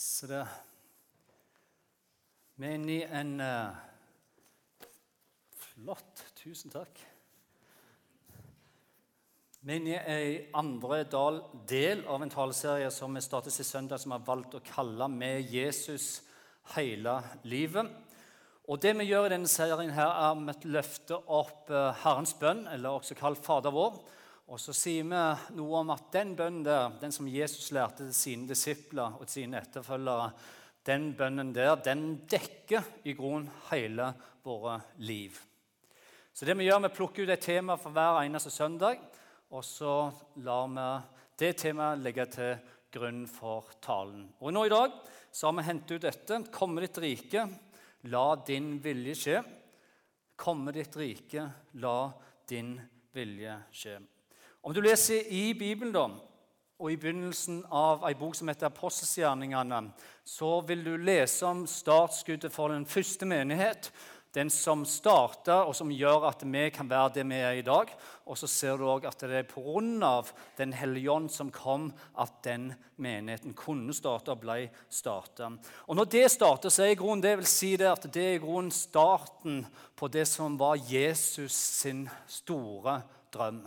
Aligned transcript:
Så 0.00 0.26
det 0.30 0.40
Vi 2.56 2.64
er 2.64 2.76
inne 2.78 2.94
i 2.94 3.02
en 3.04 3.34
uh, 3.40 3.76
Flott. 5.60 6.22
Tusen 6.38 6.72
takk. 6.72 7.02
Vi 9.60 9.74
er 9.74 9.76
inne 9.76 9.98
i 9.98 9.98
en 9.98 10.56
andre 10.62 11.02
dal, 11.04 11.42
del 11.68 12.06
av 12.08 12.24
en 12.24 12.32
taleserie 12.32 12.88
som 12.92 13.12
vi 13.16 13.20
startet 13.24 13.52
sist 13.52 13.76
søndag, 13.76 14.00
som 14.00 14.14
vi 14.14 14.16
har 14.16 14.24
valgt 14.24 14.56
å 14.56 14.62
kalle 14.64 15.08
'Med 15.08 15.52
Jesus 15.52 16.22
hele 16.76 17.20
livet'. 17.44 17.92
Og 18.72 18.80
det 18.80 18.96
vi 18.96 19.04
gjør 19.04 19.26
i 19.26 19.34
denne 19.34 19.48
serien, 19.48 19.90
her 19.90 20.08
er 20.08 20.48
at 20.48 20.64
vi 20.64 20.70
løfter 20.70 21.28
opp 21.28 21.68
eh, 21.68 21.92
Herrens 22.04 22.34
bønn, 22.40 22.66
eller 22.68 22.88
også 22.88 23.14
kalt 23.14 23.44
Fader 23.44 23.70
vår. 23.70 24.00
Og 24.50 24.58
så 24.58 24.74
sier 24.74 25.06
vi 25.06 25.18
noe 25.54 25.78
om 25.78 25.92
at 25.94 26.08
den 26.10 26.32
bønnen 26.38 26.64
der, 26.66 26.96
den 26.98 27.12
som 27.14 27.28
Jesus 27.30 27.70
lærte 27.74 28.02
til 28.02 28.16
sine 28.16 28.48
disipler 28.50 29.14
og 29.14 29.28
til 29.28 29.44
sine 29.44 29.60
etterfølgere, 29.62 30.32
den 30.88 31.12
bønnen 31.14 31.52
der, 31.54 31.76
den 31.84 32.24
dekker 32.30 33.06
i 33.06 33.14
grunnen 33.14 33.46
hele 33.68 34.08
våre 34.42 34.80
liv. 35.06 35.38
Så 36.34 36.48
det 36.48 36.58
vi 36.58 36.66
gjør, 36.66 36.82
vi 36.82 36.92
plukker 36.96 37.28
ut 37.28 37.34
et 37.36 37.46
tema 37.46 37.78
for 37.78 37.94
hver 37.94 38.24
eneste 38.24 38.50
søndag, 38.50 38.98
og 39.54 39.62
så 39.66 39.94
lar 40.42 40.68
vi 40.74 40.90
det 41.44 41.54
temaet 41.62 42.02
ligge 42.02 42.26
til 42.34 42.54
grunn 42.90 43.24
for 43.30 43.70
talen. 43.82 44.28
Og 44.42 44.54
nå 44.54 44.66
i 44.66 44.72
dag 44.72 44.98
så 45.30 45.46
har 45.46 45.60
vi 45.60 45.68
hentet 45.70 45.94
ut 45.94 46.06
dette. 46.10 46.44
Komme 46.50 46.82
ditt 46.82 46.98
rike, 46.98 47.46
la 48.10 48.28
din 48.46 48.80
vilje 48.82 49.18
skje. 49.22 49.42
Komme 50.34 50.74
ditt 50.74 50.96
rike, 50.98 51.46
la 51.78 51.98
din 52.50 52.80
vilje 53.14 53.60
skje. 53.70 54.00
Om 54.60 54.74
du 54.74 54.82
leser 54.84 55.24
i 55.32 55.54
Bibelen, 55.56 55.92
da, 55.94 56.08
og 56.80 56.92
i 56.92 56.96
begynnelsen 57.00 57.62
av 57.72 58.02
ei 58.08 58.14
bok 58.16 58.34
som 58.36 58.48
heter 58.48 58.68
Apostelsgjerningene, 58.68 59.86
så 60.24 60.58
vil 60.68 60.84
du 60.84 60.94
lese 61.00 61.48
om 61.48 61.66
startskuddet 61.68 62.52
for 62.52 62.72
den 62.72 62.84
første 62.88 63.28
menighet. 63.28 63.88
Den 64.36 64.52
som 64.52 64.84
starta, 64.86 65.64
og 65.66 65.74
som 65.74 65.90
gjør 65.90 66.28
at 66.28 66.44
vi 66.46 66.68
kan 66.70 66.86
være 66.86 67.16
det 67.16 67.24
vi 67.26 67.40
er 67.40 67.56
i 67.58 67.64
dag. 67.66 67.90
Og 68.30 68.38
så 68.38 68.46
ser 68.46 68.78
du 68.78 68.84
òg 68.86 69.08
at 69.08 69.24
det 69.24 69.40
er 69.40 69.48
pga. 69.48 70.12
Den 70.60 70.76
hellige 70.76 71.10
ånd 71.10 71.32
som 71.34 71.50
kom, 71.50 71.90
at 72.14 72.38
den 72.44 72.70
menigheten 72.96 73.56
kunne 73.58 73.96
starte 73.96 74.36
og 74.36 74.44
ble 74.44 74.68
starta. 74.88 75.50
Og 75.88 75.98
når 75.98 76.12
det 76.14 76.24
starter, 76.30 76.70
så 76.70 76.86
er 76.86 77.00
grunnen 77.00 77.24
det 77.24 77.38
vil 77.40 77.50
si 77.50 77.74
det 77.80 77.90
at 77.90 78.06
det 78.12 78.28
er 78.36 78.42
grunnen 78.44 78.70
starten 78.70 79.64
på 79.96 80.08
det 80.08 80.28
som 80.30 80.60
var 80.60 80.78
Jesus 80.78 81.56
sin 81.82 82.06
store 82.28 83.00
drøm. 83.34 83.64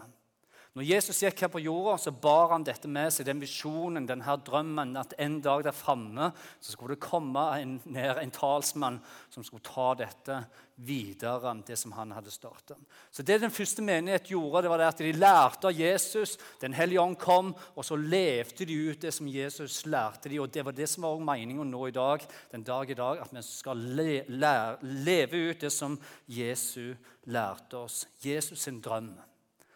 Når 0.74 0.88
Jesus 0.88 1.20
gikk 1.22 1.44
her 1.44 1.50
på 1.54 1.60
jorda, 1.62 2.00
så 2.02 2.10
bar 2.18 2.50
han 2.56 2.64
dette 2.66 2.90
med 2.90 3.14
seg, 3.14 3.28
den 3.28 3.42
visjonen, 3.44 4.08
denne 4.10 4.36
drømmen, 4.42 4.96
at 4.98 5.12
en 5.22 5.36
dag 5.46 5.62
der 5.68 5.76
framme 5.76 6.32
skulle 6.66 6.96
det 6.96 7.04
komme 7.04 7.44
en, 7.60 7.76
ned 7.94 8.18
en 8.18 8.32
talsmann 8.34 8.98
som 9.30 9.46
skulle 9.46 9.62
ta 9.68 9.92
dette 10.00 10.40
videre, 10.82 11.52
det 11.68 11.76
som 11.78 11.92
han 11.94 12.16
hadde 12.18 12.34
startet. 12.34 12.80
Så 13.14 13.22
det 13.22 13.38
den 13.44 13.54
første 13.54 13.86
menighet 13.86 14.32
gjorde, 14.32 14.64
det 14.66 14.72
var 14.72 14.82
det 14.82 14.88
at 14.88 15.04
de 15.06 15.12
lærte 15.14 15.70
av 15.70 15.78
Jesus. 15.78 16.40
Den 16.64 16.74
hellige 16.74 17.04
ånd 17.04 17.20
kom, 17.22 17.52
og 17.78 17.86
så 17.86 17.94
levde 18.00 18.66
de 18.66 18.78
ut 18.88 19.06
det 19.06 19.12
som 19.14 19.30
Jesus 19.30 19.84
lærte 19.86 20.32
dem. 20.32 20.42
Og 20.42 20.50
det 20.56 20.64
var 20.66 20.74
det 20.74 20.88
som 20.90 21.06
var 21.06 21.22
meningen 21.22 21.70
nå 21.70 21.84
i 21.92 21.94
dag, 21.94 22.26
den 22.56 22.66
dag 22.66 22.90
i 22.90 22.98
dag, 22.98 23.22
at 23.22 23.36
vi 23.36 23.46
skal 23.46 23.86
le, 24.00 24.24
lære, 24.26 24.82
leve 25.06 25.44
ut 25.52 25.68
det 25.68 25.72
som 25.76 26.00
Jesus 26.26 26.98
lærte 27.30 27.84
oss. 27.86 28.08
Jesus 28.26 28.66
sin 28.66 28.82
drøm 28.82 29.14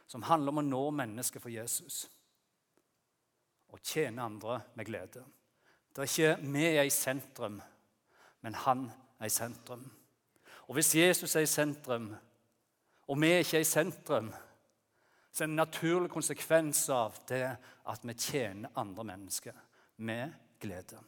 som 0.08 0.23
handler 0.23 0.53
om 0.53 0.61
å 0.61 0.67
nå 0.67 0.83
mennesker 0.95 1.44
for 1.44 1.53
Jesus 1.53 2.05
og 3.67 3.81
tjene 3.83 4.23
andre 4.23 4.61
med 4.80 4.88
glede. 4.88 5.23
Det 5.91 6.03
er 6.03 6.11
ikke 6.11 6.52
vi 6.53 6.66
er 6.69 6.88
i 6.88 6.94
sentrum, 6.94 7.58
men 8.41 8.55
han 8.64 8.86
er 9.19 9.27
i 9.27 9.33
sentrum. 9.33 9.83
Og 10.67 10.77
hvis 10.77 10.95
Jesus 10.95 11.36
er 11.36 11.44
i 11.44 11.49
sentrum, 11.52 12.11
og 13.08 13.21
vi 13.21 13.31
ikke 13.39 13.59
er 13.59 13.65
i 13.65 13.67
sentrum, 13.67 14.31
så 15.31 15.43
er 15.43 15.48
det 15.48 15.52
en 15.52 15.59
naturlig 15.59 16.10
konsekvens 16.11 16.87
av 16.89 17.20
det 17.30 17.43
at 17.87 18.05
vi 18.08 18.15
tjener 18.17 18.73
andre 18.80 19.04
mennesker 19.11 19.58
med 19.98 20.33
glede. 20.60 20.99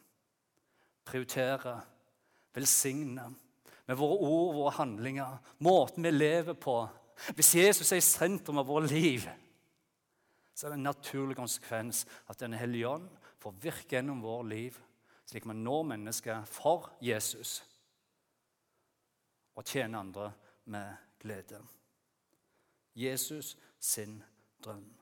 Prioritere, 1.04 1.80
velsigne 2.54 3.30
med 3.90 3.98
våre 3.98 4.20
ord 4.22 4.54
våre 4.54 4.74
handlinger, 4.76 5.38
måten 5.66 6.04
vi 6.06 6.12
lever 6.14 6.54
på, 6.54 6.76
hvis 7.34 7.54
Jesus 7.54 7.92
er 7.92 8.00
i 8.00 8.04
sentrum 8.04 8.58
av 8.60 8.68
vårt 8.68 8.90
liv, 8.90 9.26
så 10.54 10.66
er 10.66 10.72
det 10.72 10.78
en 10.80 10.88
naturlig 10.90 11.36
konsekvens 11.36 12.06
at 12.28 12.40
Den 12.40 12.52
hellige 12.52 12.88
ånd 12.88 13.08
får 13.40 13.58
virke 13.62 13.96
gjennom 13.96 14.22
vårt 14.22 14.48
liv, 14.48 14.76
slik 15.26 15.46
vi 15.48 15.54
når 15.56 15.82
mennesker 15.94 16.44
for 16.44 16.92
Jesus 17.00 17.60
og 19.54 19.64
tjener 19.64 20.00
andre 20.00 20.32
med 20.64 20.96
glede. 21.20 21.60
Jesus 22.96 23.56
sin 23.80 24.22
drøm. 24.64 24.99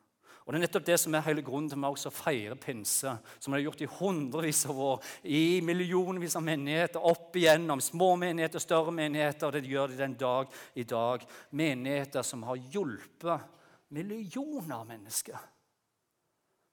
Og 0.48 0.54
Det 0.54 0.56
er 0.56 0.62
nettopp 0.62 0.84
det 0.88 0.96
som 0.96 1.12
er 1.12 1.26
hele 1.26 1.42
grunnen 1.44 1.68
til 1.68 1.82
at 1.84 2.06
vi 2.06 2.10
feirer 2.16 2.56
pinse, 2.56 3.10
som 3.36 3.52
vi 3.52 3.58
har 3.58 3.66
gjort 3.66 3.82
i 3.84 3.88
hundrevis 3.98 4.62
av 4.72 4.78
år, 4.80 5.02
i 5.28 5.60
millionvis 5.60 6.38
av 6.40 6.46
menigheter 6.46 7.04
opp 7.04 7.36
igjennom. 7.36 7.82
Små 7.84 8.14
menigheter, 8.16 8.62
større 8.64 8.94
menigheter, 8.96 9.44
og 9.44 9.52
det 9.52 9.68
gjør 9.68 9.92
de 9.92 10.00
den 10.00 10.16
dag 10.16 10.56
i 10.72 10.86
dag. 10.88 11.26
Menigheter 11.52 12.24
som 12.24 12.48
har 12.48 12.56
hjulpet 12.72 13.44
millioner 13.92 14.78
av 14.78 14.88
mennesker 14.88 15.44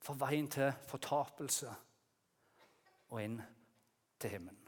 for 0.07 0.23
veien 0.23 0.47
til 0.55 0.71
fortapelse 0.87 1.75
og 3.11 3.19
inn 3.27 3.41
til 4.23 4.37
himmelen. 4.37 4.64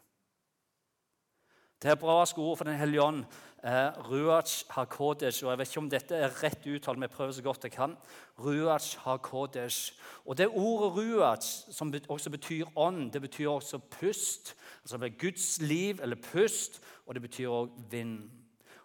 Det 1.81 1.91
hebraiske 1.91 2.41
ordet 2.41 2.57
for 2.57 2.65
Den 2.65 2.79
hellige 2.79 3.01
ånd 3.01 3.25
er 3.63 3.91
ruach 4.09 4.63
hakodesh. 4.69 5.45
og 5.45 5.51
Jeg 5.51 5.57
vet 5.57 5.67
ikke 5.69 5.79
om 5.79 5.89
dette 5.89 6.15
er 6.15 6.43
rett 6.43 6.65
uttalt, 6.65 6.97
men 6.97 7.09
jeg 7.09 7.15
prøver 7.15 7.31
så 7.31 7.43
godt 7.45 7.63
jeg 7.63 7.71
kan. 7.71 7.97
Ruach 8.39 8.97
hakodesh. 9.03 9.93
Og 10.25 10.37
Det 10.37 10.47
ordet 10.47 10.97
ruach, 10.97 11.71
som 11.71 11.93
også 12.09 12.29
betyr 12.29 12.65
ånd, 12.75 13.11
det 13.11 13.21
betyr 13.21 13.49
også 13.49 13.77
pust. 13.77 14.55
Altså 14.81 14.97
det 14.97 15.13
er 15.13 15.19
Guds 15.19 15.61
liv 15.61 15.99
eller 16.01 16.15
pust, 16.15 16.81
og 17.05 17.13
det 17.13 17.21
betyr 17.21 17.49
også 17.49 17.73
vind. 17.89 18.29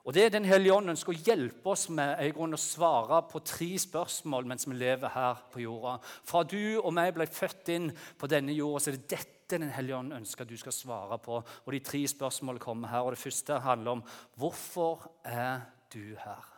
Og 0.05 0.15
Det 0.15 0.33
Den 0.33 0.45
hellige 0.45 0.75
ånd 0.75 0.91
ønsker 0.91 1.13
å 1.13 1.23
hjelpe 1.25 1.71
oss 1.71 1.89
med 1.89 2.17
er 2.19 2.27
i 2.27 2.31
grunn 2.35 2.55
å 2.55 2.59
svare 2.59 3.23
på 3.31 3.39
tre 3.39 3.79
spørsmål 3.79 4.47
mens 4.47 4.67
vi 4.69 4.75
lever 4.75 5.09
her 5.09 5.45
på 5.53 5.61
jorda. 5.63 5.99
Fra 6.03 6.43
du 6.43 6.81
og 6.81 6.93
meg 6.93 7.15
ble 7.15 7.27
født 7.27 7.69
inn 7.69 7.93
på 8.19 8.27
denne 8.27 8.53
jorda, 8.53 8.81
så 8.81 8.91
er 8.91 8.97
det 8.97 9.11
dette 9.11 9.42
Den 9.61 9.73
hellige 9.75 9.97
ånd 9.97 10.15
ønsker 10.17 10.45
at 10.45 10.51
du 10.51 10.57
skal 10.57 10.73
svare 10.73 11.19
på. 11.19 11.43
Og 11.43 11.73
De 11.73 11.81
tre 11.85 12.01
spørsmålene 12.09 12.63
kommer 12.63 12.89
her. 12.89 13.01
og 13.01 13.13
Det 13.13 13.19
første 13.19 13.59
handler 13.61 13.91
om 13.91 14.05
hvorfor 14.37 15.11
er 15.25 15.61
du 15.93 16.17
her? 16.17 16.49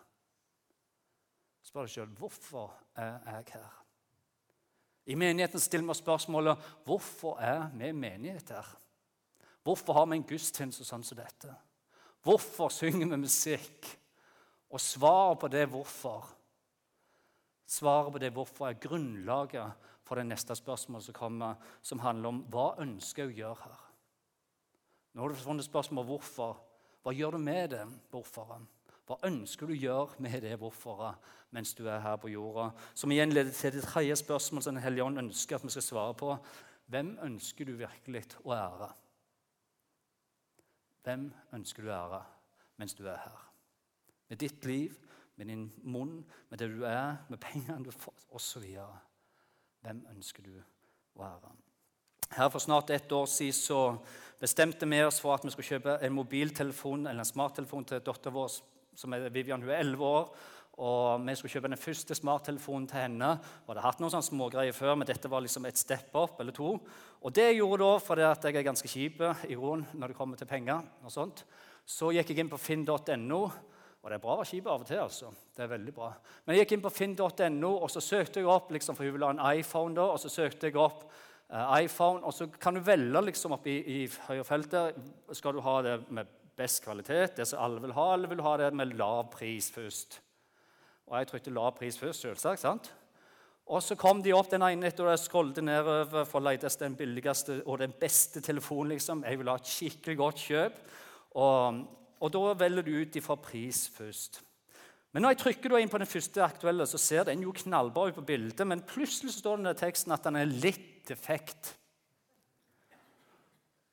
Spør 1.64 1.88
deg 1.88 1.94
sjøl 1.94 2.14
hvorfor 2.18 2.74
er 2.96 3.18
jeg 3.26 3.56
her? 3.56 3.72
I 5.06 5.16
menigheten 5.20 5.60
stiller 5.60 5.88
vi 5.90 5.98
spørsmålet 5.98 6.70
hvorfor 6.86 7.40
er 7.42 7.68
vi 7.74 7.92
menighet 7.92 8.54
her? 8.54 8.68
Hvorfor 9.64 9.92
har 9.92 10.06
vi 10.06 10.20
en 10.20 10.28
gudstjeneste 10.28 10.84
sånn 10.84 11.04
som 11.04 11.18
dette? 11.18 11.52
Hvorfor 12.24 12.72
synger 12.72 13.10
vi 13.10 13.20
musikk? 13.24 13.90
Og 14.70 14.80
svaret 14.80 15.40
på 15.40 15.50
det 15.52 15.66
hvorfor 15.72 16.30
Svaret 17.64 18.12
på 18.12 18.20
det 18.20 18.28
hvorfor 18.36 18.68
er 18.68 18.80
grunnlaget 18.80 19.86
for 20.04 20.20
det 20.20 20.26
neste 20.28 20.56
spørsmålet 20.56 21.08
som 21.08 21.16
kommer, 21.16 21.58
som 21.82 22.02
handler 22.04 22.30
om 22.30 22.44
hva 22.52 22.74
ønsker 22.84 23.24
jeg 23.24 23.32
å 23.32 23.38
gjøre 23.38 23.64
her. 23.64 23.82
Nå 25.14 25.22
har 25.22 25.32
du 25.32 25.38
funnet 25.38 25.66
spørsmål 25.66 26.06
hvorfor. 26.08 26.56
Hva 27.04 27.12
gjør 27.14 27.36
du 27.36 27.44
med 27.44 27.70
det 27.74 27.84
hvorforet? 28.10 28.64
Hva 29.04 29.18
ønsker 29.28 29.68
du 29.68 29.74
å 29.74 29.78
gjøre 29.78 30.24
med 30.24 30.42
det 30.46 30.56
hvorforet 30.60 31.32
mens 31.54 31.74
du 31.76 31.84
er 31.86 32.00
her 32.00 32.16
på 32.20 32.32
jorda? 32.32 32.70
Som 32.96 33.12
igjen 33.12 33.34
leder 33.34 33.52
til 33.52 33.74
det 33.76 33.84
tredje 33.84 34.16
spørsmålet 34.22 34.64
som 34.64 34.74
Den 34.74 34.84
hellige 34.84 35.04
ånd 35.04 35.20
ønsker 35.26 35.58
at 35.58 35.66
vi 35.66 35.72
skal 35.74 35.84
svare 35.84 36.14
på. 36.18 36.36
Hvem 36.88 37.14
ønsker 37.24 37.68
du 37.68 37.76
virkelig 37.78 38.24
å 38.42 38.54
ære? 38.56 38.90
Hvem 41.04 41.28
ønsker 41.52 41.84
du 41.84 41.90
å 41.92 41.98
ære 41.98 42.22
mens 42.80 42.96
du 42.96 43.04
er 43.04 43.20
her? 43.20 43.42
Med 44.32 44.40
ditt 44.40 44.64
liv, 44.64 44.96
med 45.36 45.52
din 45.52 45.66
munn, 45.82 46.22
med 46.48 46.58
det 46.58 46.70
du 46.72 46.84
er, 46.88 47.20
med 47.28 47.38
pengene 47.44 47.84
du 47.84 47.92
får, 47.92 48.16
osv. 48.32 48.64
Hvem 49.84 50.00
ønsker 50.14 50.46
du 50.46 50.54
å 50.56 51.20
være? 51.20 51.50
Her 52.34 52.48
For 52.48 52.62
snart 52.62 52.90
ett 52.90 53.12
år 53.12 53.26
siden 53.28 53.56
så 53.58 53.80
bestemte 54.40 54.88
vi 54.88 55.02
oss 55.04 55.20
for 55.20 55.36
at 55.36 55.44
vi 55.44 55.52
skulle 55.52 55.76
kjøpe 55.76 55.98
en 56.00 56.14
mobiltelefon 56.16 57.04
eller 57.06 57.20
en 57.20 57.28
smarttelefon 57.28 57.84
til 57.90 58.00
datteren 58.00 58.34
vår. 58.34 58.60
som 58.96 59.12
er 59.12 59.28
Vivian, 59.28 59.60
hun 59.60 59.70
er 59.70 59.82
11 59.82 60.04
år. 60.04 60.30
Og 60.78 61.26
Vi 61.26 61.34
skulle 61.34 61.52
kjøpe 61.52 61.68
den 61.68 61.78
første 61.78 62.14
smarttelefonen 62.14 62.86
til 62.88 62.98
henne. 62.98 63.28
Og 63.66 63.74
hadde 63.74 63.84
hatt 63.84 64.00
noen 64.00 64.22
smågreier 64.22 64.72
før, 64.72 64.94
men 64.94 65.06
dette 65.06 65.30
var 65.30 65.40
liksom 65.40 65.66
et 65.66 65.78
step 65.78 66.14
up 66.14 66.40
eller 66.40 66.52
to. 66.52 66.80
Og 67.20 67.34
det 67.34 67.44
jeg 67.50 67.60
gjorde 67.60 67.84
da, 67.84 67.98
fordi 67.98 68.22
jeg 68.22 68.56
er 68.56 68.62
ganske 68.70 68.88
kjip 68.88 69.20
i 69.48 69.54
roen 69.54 69.86
når 69.92 70.08
det 70.08 70.16
kommer 70.16 70.36
til 70.36 70.46
penger, 70.46 70.82
og 71.04 71.12
sånt, 71.12 71.44
så 71.84 72.10
gikk 72.10 72.30
jeg 72.30 72.38
inn 72.38 72.48
på 72.50 72.58
finn.no. 72.58 73.50
Og 74.04 74.10
det 74.10 74.18
er 74.18 74.20
bra 74.20 74.34
å 74.34 74.40
være 74.42 74.50
skipet 74.50 74.68
av 74.68 74.82
og 74.82 74.88
til. 74.88 74.98
altså. 75.00 75.30
Det 75.56 75.62
er 75.64 75.70
veldig 75.70 75.92
bra. 75.96 76.10
Men 76.44 76.54
jeg 76.58 76.66
gikk 76.66 76.74
inn 76.76 76.82
på 76.84 76.90
finn.no, 76.92 77.70
og 77.72 77.88
så 77.88 78.02
søkte 78.04 78.42
jeg 78.42 78.50
opp 78.52 78.74
liksom, 78.76 78.98
for 78.98 79.08
hun 79.08 79.14
ville 79.14 79.30
ha 79.30 79.32
en 79.32 79.60
iPhone. 79.60 79.96
da, 79.96 80.10
og 80.12 80.20
så 80.20 80.28
søkte 80.28 80.68
jeg 80.68 80.76
opp 80.76 81.06
uh, 81.08 81.72
iPhone, 81.80 82.20
og 82.20 82.36
så 82.36 82.50
kan 82.60 82.76
du 82.76 82.82
velge 82.84 83.22
liksom 83.30 83.56
oppe 83.56 83.72
i, 83.72 83.78
i 83.80 84.26
høyrefeltet 84.26 85.00
Skal 85.32 85.56
du 85.56 85.62
ha 85.64 85.78
det 85.86 85.96
med 86.12 86.28
best 86.54 86.84
kvalitet, 86.84 87.38
det 87.38 87.48
som 87.48 87.64
alle 87.64 87.80
vil 87.80 87.96
ha, 87.96 88.06
eller 88.14 88.28
vil 88.28 88.42
du 88.42 88.44
ha 88.44 88.58
det 88.60 88.68
med 88.76 88.92
lav 89.00 89.32
pris 89.32 89.70
først? 89.72 90.20
Og 91.08 91.16
jeg 91.18 91.32
trykte 91.32 91.56
lav 91.56 91.72
pris 91.78 91.96
først, 91.98 92.28
selvsagt. 92.28 92.60
sant? 92.60 92.92
Og 93.72 93.80
så 93.80 93.96
kom 93.96 94.20
de 94.20 94.36
opp 94.36 94.52
den 94.52 94.62
ene 94.66 94.90
etter 94.90 95.06
og 95.06 95.14
jeg 95.14 95.24
scrollet 95.24 95.64
nedover 95.64 96.26
for 96.28 96.42
å 96.42 96.44
lete 96.50 96.68
etter 96.68 96.84
den 96.84 96.96
billigste 96.98 97.62
og 97.64 97.80
den 97.80 97.96
beste 97.96 98.44
telefonen. 98.44 98.92
liksom. 98.92 99.24
Jeg 99.24 99.40
ville 99.40 99.50
ha 99.56 99.60
et 99.60 99.70
skikkelig 99.72 100.16
godt 100.20 100.42
kjøp. 100.44 100.80
Og, 101.40 101.84
og 102.20 102.32
da 102.34 102.42
velger 102.58 102.86
du 102.86 102.92
ut 102.98 103.16
ifra 103.18 103.36
pris 103.40 103.86
først. 103.94 104.42
Men 105.14 105.22
når 105.22 105.34
jeg 105.34 105.40
trykker 105.44 105.76
inn 105.78 105.90
på 105.92 106.00
den 106.02 106.10
første 106.10 106.42
aktuelle, 106.42 106.86
så 106.90 106.98
ser 106.98 107.26
den 107.28 107.44
jo 107.44 107.54
knallbra 107.54 108.08
ut 108.10 108.16
på 108.16 108.26
bildet, 108.26 108.66
men 108.66 108.82
plutselig 108.82 109.36
står 109.36 109.62
det 109.62 109.76
i 109.76 109.80
teksten 109.84 110.14
at 110.14 110.26
den 110.26 110.40
er 110.40 110.50
litt 110.50 111.04
defekt. 111.06 111.74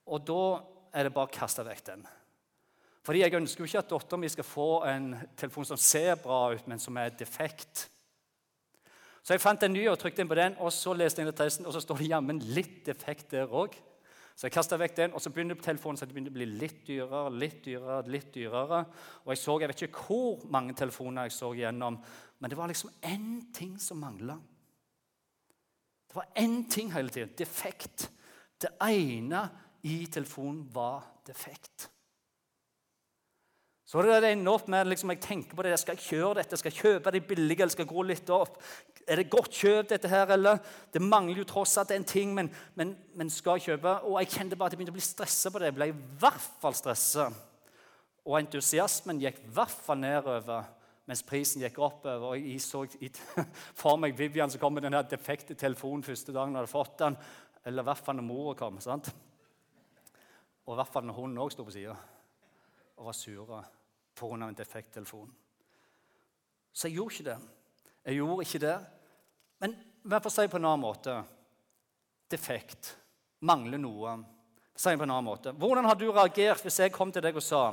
Og 0.10 0.24
da 0.26 0.42
er 0.98 1.06
det 1.06 1.14
bare 1.14 1.30
å 1.30 1.36
kaste 1.36 1.66
vekk 1.68 1.86
den. 1.92 2.02
Fordi 3.06 3.22
jeg 3.24 3.38
ønsker 3.38 3.64
jo 3.64 3.70
ikke 3.70 3.82
at 3.82 3.94
dattera 3.94 4.20
mi 4.22 4.30
skal 4.30 4.46
få 4.46 4.70
en 4.90 5.14
telefon 5.38 5.68
som 5.70 5.80
ser 5.80 6.18
bra 6.22 6.52
ut, 6.54 6.66
men 6.70 6.82
som 6.82 6.98
er 7.02 7.14
defekt. 7.18 7.88
Så 9.22 9.36
jeg 9.36 9.42
fant 9.42 9.62
en 9.66 9.74
ny 9.74 9.86
og 9.90 10.00
trykte 10.02 10.24
inn 10.24 10.30
på 10.30 10.38
den, 10.38 10.58
og 10.58 10.74
så 10.74 10.94
leste 10.98 11.22
jeg 11.22 11.30
den 11.30 11.38
teksten, 11.38 11.70
og 11.70 11.74
så 11.76 11.82
står 11.84 12.02
det 12.02 12.12
jammen 12.12 12.42
litt 12.54 12.82
defekt 12.90 13.30
der 13.34 13.50
òg. 13.50 13.78
Så 14.42 14.48
jeg 14.50 14.56
kasta 14.56 14.78
vekk 14.82 14.96
den, 14.98 15.12
og 15.14 15.22
så 15.22 15.30
begynner 15.30 15.60
telefonen 15.62 16.00
så 16.00 16.08
det 16.10 16.16
begynte 16.16 16.32
å 16.32 16.34
bli 16.34 16.48
litt 16.50 16.80
dyrere. 16.88 17.30
litt 17.30 17.60
dyrere, 17.62 18.00
litt 18.10 18.32
dyrere. 18.34 18.80
Og 19.22 19.36
jeg 19.36 19.38
så, 19.38 19.58
jeg 19.62 19.70
vet 19.70 19.84
ikke 19.86 20.06
hvor 20.08 20.48
mange 20.50 20.74
telefoner 20.74 21.28
jeg 21.28 21.36
så 21.36 21.52
gjennom, 21.54 22.00
men 22.40 22.50
det 22.50 22.58
var 22.58 22.72
liksom 22.72 22.90
én 23.06 23.52
ting 23.54 23.76
som 23.78 24.02
mangla. 24.02 24.40
Det 26.10 26.18
var 26.18 26.34
én 26.42 26.64
ting 26.66 26.90
hele 26.90 27.14
tiden. 27.14 27.36
Defekt. 27.38 28.10
Det 28.58 28.74
ene 28.82 29.44
i 29.84 30.08
telefonen 30.10 30.66
var 30.74 31.06
defekt. 31.28 31.92
Så 33.92 34.00
det 34.08 34.24
ender 34.24 34.54
opp 34.54 34.70
med 34.72 34.88
liksom, 34.88 35.12
jeg 35.12 35.20
tenker 35.20 35.58
på 35.58 35.64
det, 35.66 35.74
skal 35.82 35.98
jeg 35.98 36.06
kjøre 36.06 36.38
dette, 36.38 36.56
skal 36.56 36.72
jeg 36.72 36.80
kjøpe 36.80 37.12
det 37.12 37.26
billige, 37.28 37.60
eller 37.60 37.74
skal 37.74 37.84
jeg 37.84 37.90
gå 37.90 38.04
litt 38.08 38.30
opp? 38.32 38.54
Er 39.04 39.20
det 39.20 39.26
godt 39.34 39.52
kjøp, 39.52 39.90
dette 39.90 40.08
her, 40.08 40.30
eller? 40.32 40.62
Det 40.94 41.02
mangler 41.04 41.42
jo 41.42 41.48
tross 41.50 41.74
alt 41.82 41.92
en 41.92 42.06
ting, 42.08 42.32
men, 42.38 42.48
men, 42.80 42.94
men, 43.20 43.32
skal 43.34 43.60
jeg 43.60 43.74
kjøpe? 43.74 43.98
Og 44.08 44.16
jeg 44.22 44.30
kjente 44.32 44.56
bare 44.56 44.72
at 44.72 44.78
jeg 44.78 44.80
begynte 44.80 44.94
å 44.94 45.00
bli 45.00 45.04
stressa 45.04 45.52
på 45.52 45.60
det. 45.60 45.74
Jeg 45.74 45.76
ble 45.76 45.88
i 45.92 45.98
hvert 46.22 46.46
fall 46.62 46.78
stressa. 46.78 47.26
Og 48.24 48.38
entusiasmen 48.40 49.20
gikk 49.26 49.42
i 49.44 49.52
hvert 49.58 49.84
fall 49.90 50.00
nedover, 50.00 50.72
mens 51.12 51.26
prisen 51.28 51.66
gikk 51.66 51.82
oppover. 51.84 52.30
Og 52.30 52.40
jeg 52.40 52.64
så 52.64 52.86
for 53.82 54.00
meg 54.00 54.16
Vivian 54.16 54.56
som 54.56 54.64
kom 54.64 54.78
med 54.78 54.88
den 54.88 54.96
defekte 55.12 55.60
telefonen 55.60 56.08
første 56.08 56.32
dagen 56.32 56.56
hun 56.56 56.62
hadde 56.62 56.72
fått 56.72 56.96
den. 57.04 57.20
Eller 57.68 57.84
i 57.84 57.90
hvert 57.92 58.08
fall 58.08 58.22
når 58.22 58.30
mora 58.30 58.56
kom. 58.64 58.80
sant? 58.80 59.12
Og 60.64 60.78
i 60.78 60.80
hvert 60.80 60.96
fall 60.96 61.12
når 61.12 61.20
hun 61.20 61.38
òg 61.44 61.52
sto 61.52 61.68
på 61.68 61.76
sida 61.76 62.00
og 62.96 63.12
var 63.12 63.18
sure 63.18 63.64
pga. 64.22 64.48
en 64.48 64.58
defekt 64.58 64.94
telefon. 64.94 65.32
Så 66.74 66.88
jeg 66.88 66.96
gjorde 66.96 67.14
ikke 67.14 67.30
det. 67.30 67.38
Jeg 68.06 68.16
gjorde 68.16 68.46
ikke 68.46 68.66
det. 68.66 68.78
Men 69.62 69.76
hva 70.08 70.22
får 70.24 70.34
si 70.34 70.48
på 70.50 70.58
en 70.58 70.70
annen 70.70 70.86
måte 70.86 71.18
defekt. 72.32 72.96
Mangler 73.46 73.82
noe. 73.82 74.16
Si 74.76 74.94
på 74.96 75.04
en 75.04 75.12
annen 75.12 75.28
måte. 75.28 75.54
Hvordan 75.54 75.86
har 75.86 76.00
du 76.00 76.08
reagert 76.10 76.64
hvis 76.66 76.80
jeg 76.82 76.94
kom 76.96 77.12
til 77.12 77.24
deg 77.26 77.38
og 77.38 77.46
sa 77.46 77.68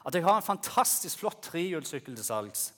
at 0.00 0.16
jeg 0.16 0.24
har 0.24 0.38
en 0.40 0.44
fantastisk 0.44 1.20
flott 1.20 1.42
trehjulssykkel 1.44 2.16
til 2.16 2.24
salgs? 2.26 2.70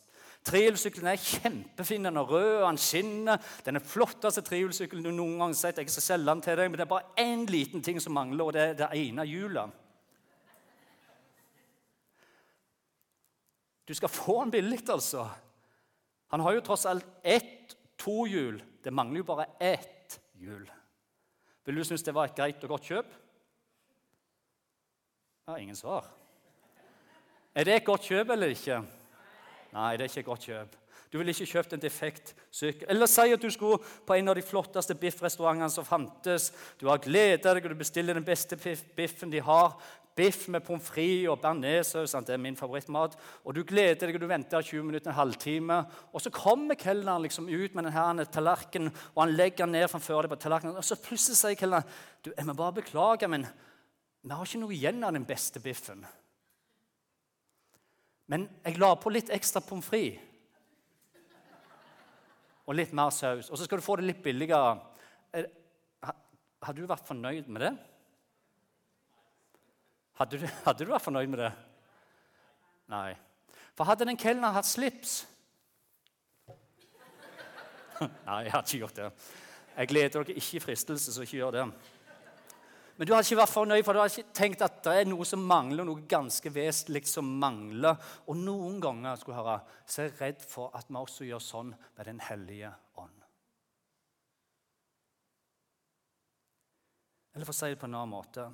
Trehjulssykkelen 0.46 1.06
er 1.06 1.22
kjempefin. 1.22 2.06
Den 2.08 2.18
er 2.18 2.26
rød, 2.26 2.64
den 2.66 2.78
skinner. 2.82 3.38
Den 3.64 3.78
er 3.78 3.86
flotteste 3.86 4.42
trehjulssykkelen 4.42 5.04
du 5.06 5.12
noen 5.14 5.38
gang 5.38 5.54
har 5.54 5.58
sett. 5.58 5.78
Jeg 5.78 5.90
skal 5.90 6.06
selge 6.08 6.30
den 6.30 6.42
til 6.42 6.58
deg, 6.58 6.70
men 6.70 6.80
det 6.80 6.86
er 6.86 6.90
bare 6.90 7.22
én 7.22 7.44
liten 7.50 7.82
ting 7.82 8.00
som 8.02 8.14
mangler, 8.16 8.48
og 8.48 8.56
det 8.56 8.64
er 8.64 8.74
det 8.80 8.90
ene 8.98 9.26
hjulet. 9.30 9.78
Du 13.88 13.94
skal 13.94 14.08
få 14.08 14.40
den 14.44 14.50
billig, 14.50 14.80
altså. 14.90 15.26
Han 16.32 16.40
har 16.40 16.54
jo 16.56 16.64
tross 16.64 16.86
alt 16.86 17.06
ett 17.24 17.76
to 17.98 18.24
hjul. 18.26 18.62
Det 18.84 18.92
mangler 18.92 19.22
jo 19.22 19.28
bare 19.28 19.50
ett 19.60 20.20
hjul. 20.38 20.64
Vil 21.64 21.76
du 21.76 21.84
synes 21.84 22.02
det 22.02 22.14
var 22.14 22.30
et 22.30 22.36
greit 22.36 22.62
og 22.64 22.74
godt 22.74 22.88
kjøp? 22.90 23.14
Ja, 25.48 25.56
ingen 25.56 25.76
svar. 25.76 26.06
Er 27.54 27.64
det 27.64 27.74
et 27.76 27.84
godt 27.84 28.06
kjøp 28.08 28.30
eller 28.30 28.54
ikke? 28.54 28.80
Nei, 29.72 29.96
det 29.96 30.04
er 30.04 30.10
ikke 30.10 30.24
et 30.24 30.30
godt 30.30 30.46
kjøp. 30.48 30.78
Du 31.12 31.18
ville 31.18 31.34
ikke 31.34 31.50
kjøpt 31.50 31.74
en 31.76 31.82
defekt 31.82 32.30
sykkel. 32.48 32.86
Eller 32.88 33.10
si 33.10 33.34
at 33.34 33.42
du 33.42 33.50
skulle 33.52 33.82
på 34.06 34.16
en 34.16 34.32
av 34.32 34.36
de 34.38 34.44
flotteste 34.46 34.96
biffrestaurantene 34.96 35.68
som 35.70 35.84
fantes. 35.84 36.48
Du 36.80 36.86
har 36.88 37.02
gleda 37.04 37.52
deg, 37.52 37.66
og 37.66 37.74
du 37.74 37.82
bestiller 37.82 38.16
den 38.16 38.24
beste 38.24 38.56
biffen 38.96 39.32
de 39.32 39.42
har 39.44 39.76
biff 40.16 40.48
med 40.52 40.64
pommes 40.64 40.84
frites 40.84 41.28
og 41.32 41.40
bearnéssaus. 41.40 42.14
Det 42.26 42.34
er 42.34 42.40
min 42.40 42.56
favorittmat. 42.56 43.16
Og 43.44 43.54
Du 43.54 43.62
gleder 43.64 44.06
deg, 44.06 44.14
og 44.14 44.20
du 44.20 44.26
venter 44.26 44.62
20 44.62 44.84
minutter, 44.84 45.10
en 45.10 45.16
halvtime. 45.16 45.78
Og 46.12 46.20
så 46.20 46.30
kommer 46.30 46.74
kelneren 46.74 47.22
liksom 47.22 47.48
ut 47.48 47.74
med 47.74 47.84
denne 47.84 48.24
tallerkenen, 48.24 48.92
og 49.14 49.22
han 49.24 49.36
legger 49.36 49.64
den 49.64 49.72
ned 49.72 49.88
framfor 49.88 50.22
deg 50.22 50.34
på 50.34 50.40
tallerkenen. 50.44 50.76
Og 50.76 50.84
så 50.84 51.00
plutselig 51.00 51.38
sier 51.40 51.58
kelneren 51.58 51.88
du, 52.24 52.32
jeg 52.36 52.46
må 52.46 52.54
bare 52.54 52.80
beklage, 52.82 53.28
men 53.28 53.46
vi 54.22 54.30
har 54.30 54.46
ikke 54.46 54.60
noe 54.62 54.76
igjen 54.76 55.02
av 55.04 55.16
den 55.16 55.26
beste 55.26 55.60
biffen. 55.60 56.04
Men 58.30 58.46
jeg 58.64 58.78
la 58.78 58.94
på 58.96 59.10
litt 59.10 59.32
ekstra 59.34 59.60
pommes 59.64 59.88
frites. 59.88 60.28
Og 62.62 62.76
litt 62.78 62.92
mer 62.94 63.10
saus. 63.10 63.48
Og 63.50 63.58
så 63.58 63.66
skal 63.66 63.80
du 63.80 63.84
få 63.84 63.96
det 63.98 64.06
litt 64.06 64.22
billigere. 64.22 64.76
Har 66.62 66.76
du 66.76 66.84
vært 66.86 67.08
fornøyd 67.08 67.48
med 67.50 67.64
det? 67.64 67.72
Hadde 70.20 70.38
du, 70.38 70.46
hadde 70.66 70.84
du 70.84 70.92
vært 70.92 71.06
fornøyd 71.06 71.30
med 71.32 71.44
det? 71.44 71.52
Nei. 72.92 73.12
For 73.76 73.88
hadde 73.88 74.08
den 74.08 74.20
kelneren 74.20 74.52
hatt 74.56 74.68
slips 74.68 75.22
Nei, 78.02 78.42
jeg 78.44 78.52
hadde 78.52 78.66
ikke 78.66 78.80
gjort 78.82 78.98
det. 78.98 79.08
Jeg 79.72 79.88
gleder 79.88 80.14
dere 80.18 80.34
ikke 80.36 80.56
i 80.58 80.62
fristelse, 80.62 81.12
så 81.14 81.24
ikke 81.24 81.38
gjør 81.38 81.52
det. 81.54 81.66
Men 82.96 83.08
du 83.08 83.12
hadde 83.14 83.24
ikke 83.24 83.40
vært 83.40 83.52
fornøyd, 83.54 83.84
for 83.86 83.96
du 83.96 84.00
hadde 84.02 84.20
ikke 84.20 84.36
tenkt 84.36 84.64
at 84.66 84.80
det 84.84 84.94
er 85.00 85.08
noe 85.08 85.24
som 85.26 85.44
mangler, 85.48 85.86
noe 85.88 86.04
ganske 86.08 86.52
vesentlig 86.52 87.04
som 87.08 87.28
mangler. 87.40 87.96
Og 88.28 88.36
noen 88.38 88.80
ganger 88.82 89.20
skulle 89.20 89.38
høre, 89.38 89.56
så 89.86 90.02
er 90.02 90.10
jeg 90.10 90.18
redd 90.18 90.44
for 90.44 90.74
at 90.76 90.90
vi 90.90 90.98
også 91.00 91.28
gjør 91.28 91.42
sånn 91.42 91.72
med 91.72 92.04
Den 92.10 92.20
hellige 92.26 92.72
ånd. 93.00 93.16
Eller 97.32 97.48
for 97.48 97.54
å 97.54 97.60
si 97.62 97.72
det 97.72 97.80
på 97.80 97.88
en 97.88 97.96
annen 97.96 98.12
måte 98.12 98.50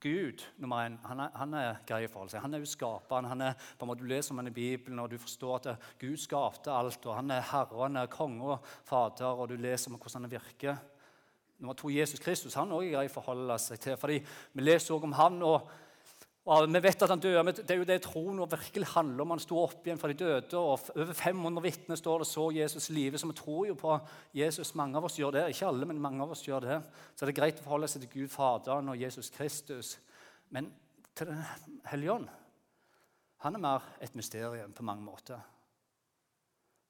Gud 0.00 0.44
nummer 0.56 0.86
en, 0.86 0.98
han 1.04 1.20
er, 1.20 1.32
han 1.36 1.54
er 1.54 1.80
grei 1.88 2.04
i 2.04 2.08
forhold 2.08 2.30
til. 2.32 2.40
Han 2.40 2.54
er 2.54 2.62
jo 2.62 2.68
skaperen. 2.68 3.28
Han 3.28 3.40
er, 3.44 3.58
på 3.78 3.84
en 3.84 3.90
måte, 3.90 4.00
du 4.00 4.08
leser 4.08 4.32
om 4.32 4.40
han 4.40 4.48
i 4.48 4.54
Bibelen, 4.56 4.98
og 5.02 5.10
du 5.12 5.18
forstår 5.20 5.58
at 5.58 5.90
Gud 6.00 6.16
skapte 6.16 6.72
alt. 6.72 7.06
og 7.06 7.18
Han 7.18 7.30
er 7.30 7.44
herre, 7.50 7.82
han 7.82 8.00
er 8.00 8.08
konge 8.12 8.54
og 8.54 8.64
fader, 8.88 9.26
og 9.26 9.50
du 9.50 9.58
leser 9.60 9.92
om 9.92 9.98
hvordan 9.98 10.24
han 10.24 10.32
virker. 10.32 10.80
Nummer 11.60 11.76
to, 11.76 11.90
Jesus 11.92 12.20
Kristus 12.20 12.56
han 12.56 12.72
også 12.72 12.88
er 12.88 12.94
grei 12.94 13.10
å 13.10 13.12
forholde 13.12 13.58
seg 13.60 13.80
til. 13.84 13.96
fordi 14.00 14.18
Vi 14.52 14.64
leser 14.64 14.94
også 14.94 15.10
om 15.10 15.16
han, 15.18 15.42
og 15.42 15.68
og 16.48 16.72
Vi 16.72 16.80
vet 16.80 17.02
at 17.02 17.10
han 17.12 17.20
døde, 17.20 17.42
men 17.44 17.54
det 17.54 17.70
er 17.70 17.78
jo 17.78 17.84
det 17.84 17.98
troen 18.02 18.38
virkelig 18.40 18.86
handler 18.94 19.22
om. 19.22 19.34
Han 19.34 19.42
sto 19.42 19.58
opp 19.60 19.84
igjen 19.84 19.98
fra 20.00 20.08
de 20.08 20.16
døde, 20.16 20.56
og 20.56 20.80
over 20.96 21.12
500 21.12 21.62
vitner 21.62 22.00
står 22.00 22.22
det 22.22 22.28
så 22.30 22.46
Jesus 22.50 22.88
live. 22.90 23.18
Så 23.18 23.28
vi 23.28 23.36
tror 23.36 23.66
jo 23.68 23.74
på 23.74 23.98
Jesus. 24.34 24.74
Mange 24.74 24.96
av 24.96 25.04
oss 25.04 25.18
gjør 25.20 25.36
det. 25.36 25.44
Ikke 25.52 25.68
alle, 25.68 25.86
men 25.86 26.00
mange 26.00 26.24
av 26.24 26.32
oss 26.32 26.46
gjør 26.46 26.64
det. 26.64 26.80
Så 27.14 27.26
det 27.26 27.34
er 27.34 27.40
greit 27.42 27.60
å 27.60 27.66
forholde 27.66 27.90
seg 27.92 28.06
til 28.06 28.12
Gud 28.14 28.32
Faderen 28.32 28.88
og 28.88 28.96
Jesus 28.96 29.30
Kristus. 29.30 29.98
Men 30.48 30.72
til 31.14 31.28
Den 31.28 31.44
hellige 31.90 32.12
ånd 32.12 32.30
han 33.40 33.56
er 33.56 33.62
mer 33.62 33.84
et 34.04 34.16
mysterium 34.16 34.72
på 34.76 34.84
mange 34.84 35.04
måter. 35.04 35.40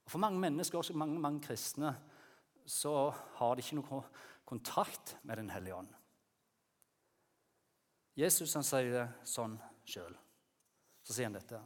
Og 0.04 0.10
For 0.10 0.18
mange 0.18 0.40
mennesker, 0.42 0.78
også 0.78 0.96
mange, 0.98 1.18
mange 1.22 1.40
kristne, 1.44 1.92
så 2.66 3.12
har 3.38 3.54
de 3.54 3.62
ikke 3.62 3.78
noe 3.78 4.02
kontakt 4.46 5.16
med 5.22 5.36
Den 5.36 5.50
hellige 5.50 5.74
ånd. 5.74 5.99
Jesus 8.20 8.52
han 8.58 8.66
sier 8.66 8.90
det 8.92 9.06
sånn 9.28 9.56
sjøl. 9.88 10.12
Så 11.06 11.16
sier 11.16 11.30
han 11.30 11.36
dette. 11.38 11.60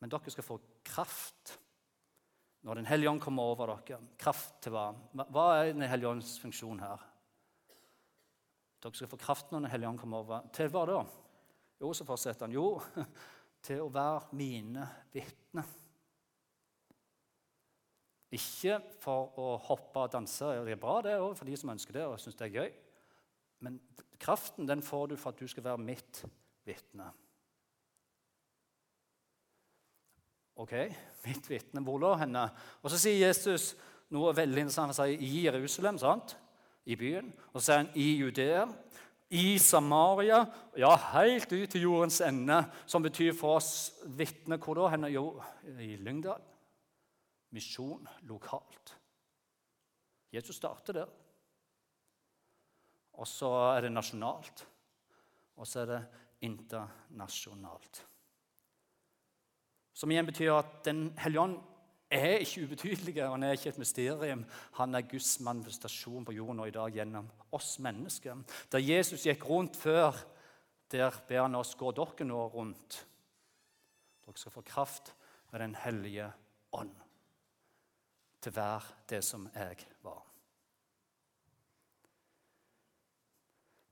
Men 0.00 0.12
dere 0.12 0.32
skal 0.32 0.46
få 0.46 0.58
kraft 0.84 1.58
når 2.64 2.78
Den 2.80 2.86
hellige 2.88 3.10
ånd 3.10 3.20
kommer 3.20 3.50
over 3.52 3.74
dere. 3.74 3.98
Kraft 4.16 4.54
til 4.64 4.72
hva? 4.72 4.86
Hva 5.12 5.44
er 5.58 5.74
Den 5.74 5.84
hellige 5.84 6.08
ånds 6.08 6.38
funksjon 6.40 6.80
her? 6.80 7.02
Dere 8.80 8.96
skal 8.96 9.10
få 9.10 9.20
kraft 9.20 9.52
når 9.52 9.66
Den 9.66 9.72
hellige 9.74 9.90
ånd 9.90 10.00
kommer 10.00 10.24
over. 10.24 10.46
Til 10.56 10.70
hva 10.72 10.86
da? 10.88 11.02
Jo, 11.82 11.92
så 11.92 12.06
fortsetter 12.08 12.46
han. 12.46 12.56
Jo, 12.56 12.80
til 13.66 13.82
å 13.84 13.90
være 13.92 14.32
mine 14.40 14.86
vitner. 15.12 15.68
Ikke 18.34 18.80
for 19.02 19.36
å 19.38 19.50
hoppe 19.68 20.06
og 20.06 20.16
danse. 20.16 20.48
Det 20.64 20.72
er 20.74 20.80
bra 20.80 20.96
det 21.04 21.18
òg 21.20 21.36
for 21.36 21.48
de 21.48 21.60
som 21.60 21.72
ønsker 21.74 22.00
det 22.00 22.06
og 22.08 22.16
syns 22.22 22.40
det 22.40 22.48
er 22.48 22.56
gøy. 22.56 22.72
Men 23.64 23.76
kraften 24.24 24.68
den 24.68 24.82
får 24.84 25.12
du 25.12 25.18
for 25.20 25.34
at 25.34 25.42
du 25.42 25.50
skal 25.50 25.66
være 25.66 25.84
mitt 25.84 26.22
vitne. 26.64 27.10
Ok, 30.56 30.72
mitt 31.26 31.50
vitne. 31.50 31.82
Hvor 31.84 31.98
lå 32.00 32.14
henne? 32.20 32.46
Og 32.82 32.92
så 32.92 33.00
sier 33.02 33.26
Jesus 33.26 33.74
noe 34.14 34.32
veldig 34.36 34.64
interessant. 34.64 34.94
Han 34.94 34.98
sier 34.98 35.20
i 35.20 35.44
Jerusalem. 35.48 35.98
sant? 35.98 36.36
i 36.84 36.96
byen. 36.96 37.30
Og 37.52 37.60
så 37.60 37.66
sier 37.66 37.80
han 37.82 37.92
i 37.96 38.08
Judea, 38.20 38.64
i 39.34 39.56
Samaria, 39.58 40.42
ja, 40.78 40.92
helt 41.14 41.52
ut 41.52 41.70
til 41.72 41.86
jordens 41.86 42.20
ende, 42.22 42.60
som 42.86 43.02
betyr 43.02 43.32
for 43.36 43.58
oss 43.58 43.94
vitne 44.18 44.60
hvor 44.60 44.78
da? 44.78 44.90
Henne, 44.92 45.10
jo, 45.14 45.40
i 45.80 45.94
Lyngdal. 45.96 46.42
Misjon 47.54 48.06
lokalt. 48.28 48.94
Jesus 50.34 50.58
starter 50.58 51.00
der. 51.00 51.12
Og 53.18 53.28
så 53.28 53.50
er 53.74 53.86
det 53.86 53.92
nasjonalt. 53.92 54.64
Og 55.56 55.68
så 55.68 55.84
er 55.84 55.90
det 55.92 56.00
internasjonalt. 56.46 58.02
Som 59.94 60.10
igjen 60.10 60.26
betyr 60.26 60.56
at 60.56 60.82
Den 60.84 61.12
hellige 61.18 61.40
ånd 61.40 61.58
er 62.10 62.42
ikke 62.42 62.66
ubetydelig, 62.66 63.16
og 63.24 63.30
han 63.36 63.42
er 63.42 63.56
ikke 63.56 63.70
et 63.72 63.78
mysterium. 63.78 64.44
Han 64.78 64.94
er 64.94 65.06
Guds 65.10 65.40
manifestasjon 65.40 66.24
på 66.24 66.34
jorden 66.34 66.60
og 66.60 66.68
i 66.68 66.74
dag 66.74 66.94
gjennom 66.94 67.30
oss 67.54 67.78
mennesker. 67.78 68.42
Da 68.70 68.78
Jesus 68.82 69.26
gikk 69.26 69.46
rundt 69.48 69.76
før, 69.76 70.18
der 70.90 71.14
ber 71.28 71.46
han 71.46 71.58
oss 71.58 71.74
gå 71.78 71.90
dere 71.94 72.26
nå 72.26 72.42
rundt. 72.54 73.00
Dere 74.24 74.38
skal 74.38 74.54
få 74.54 74.62
kraft 74.66 75.14
ved 75.50 75.60
Den 75.60 75.74
hellige 75.74 76.32
ånd 76.72 76.94
til 78.42 78.52
hver 78.52 78.84
det 79.08 79.22
som 79.24 79.48
jeg 79.54 79.86
var. 80.02 80.33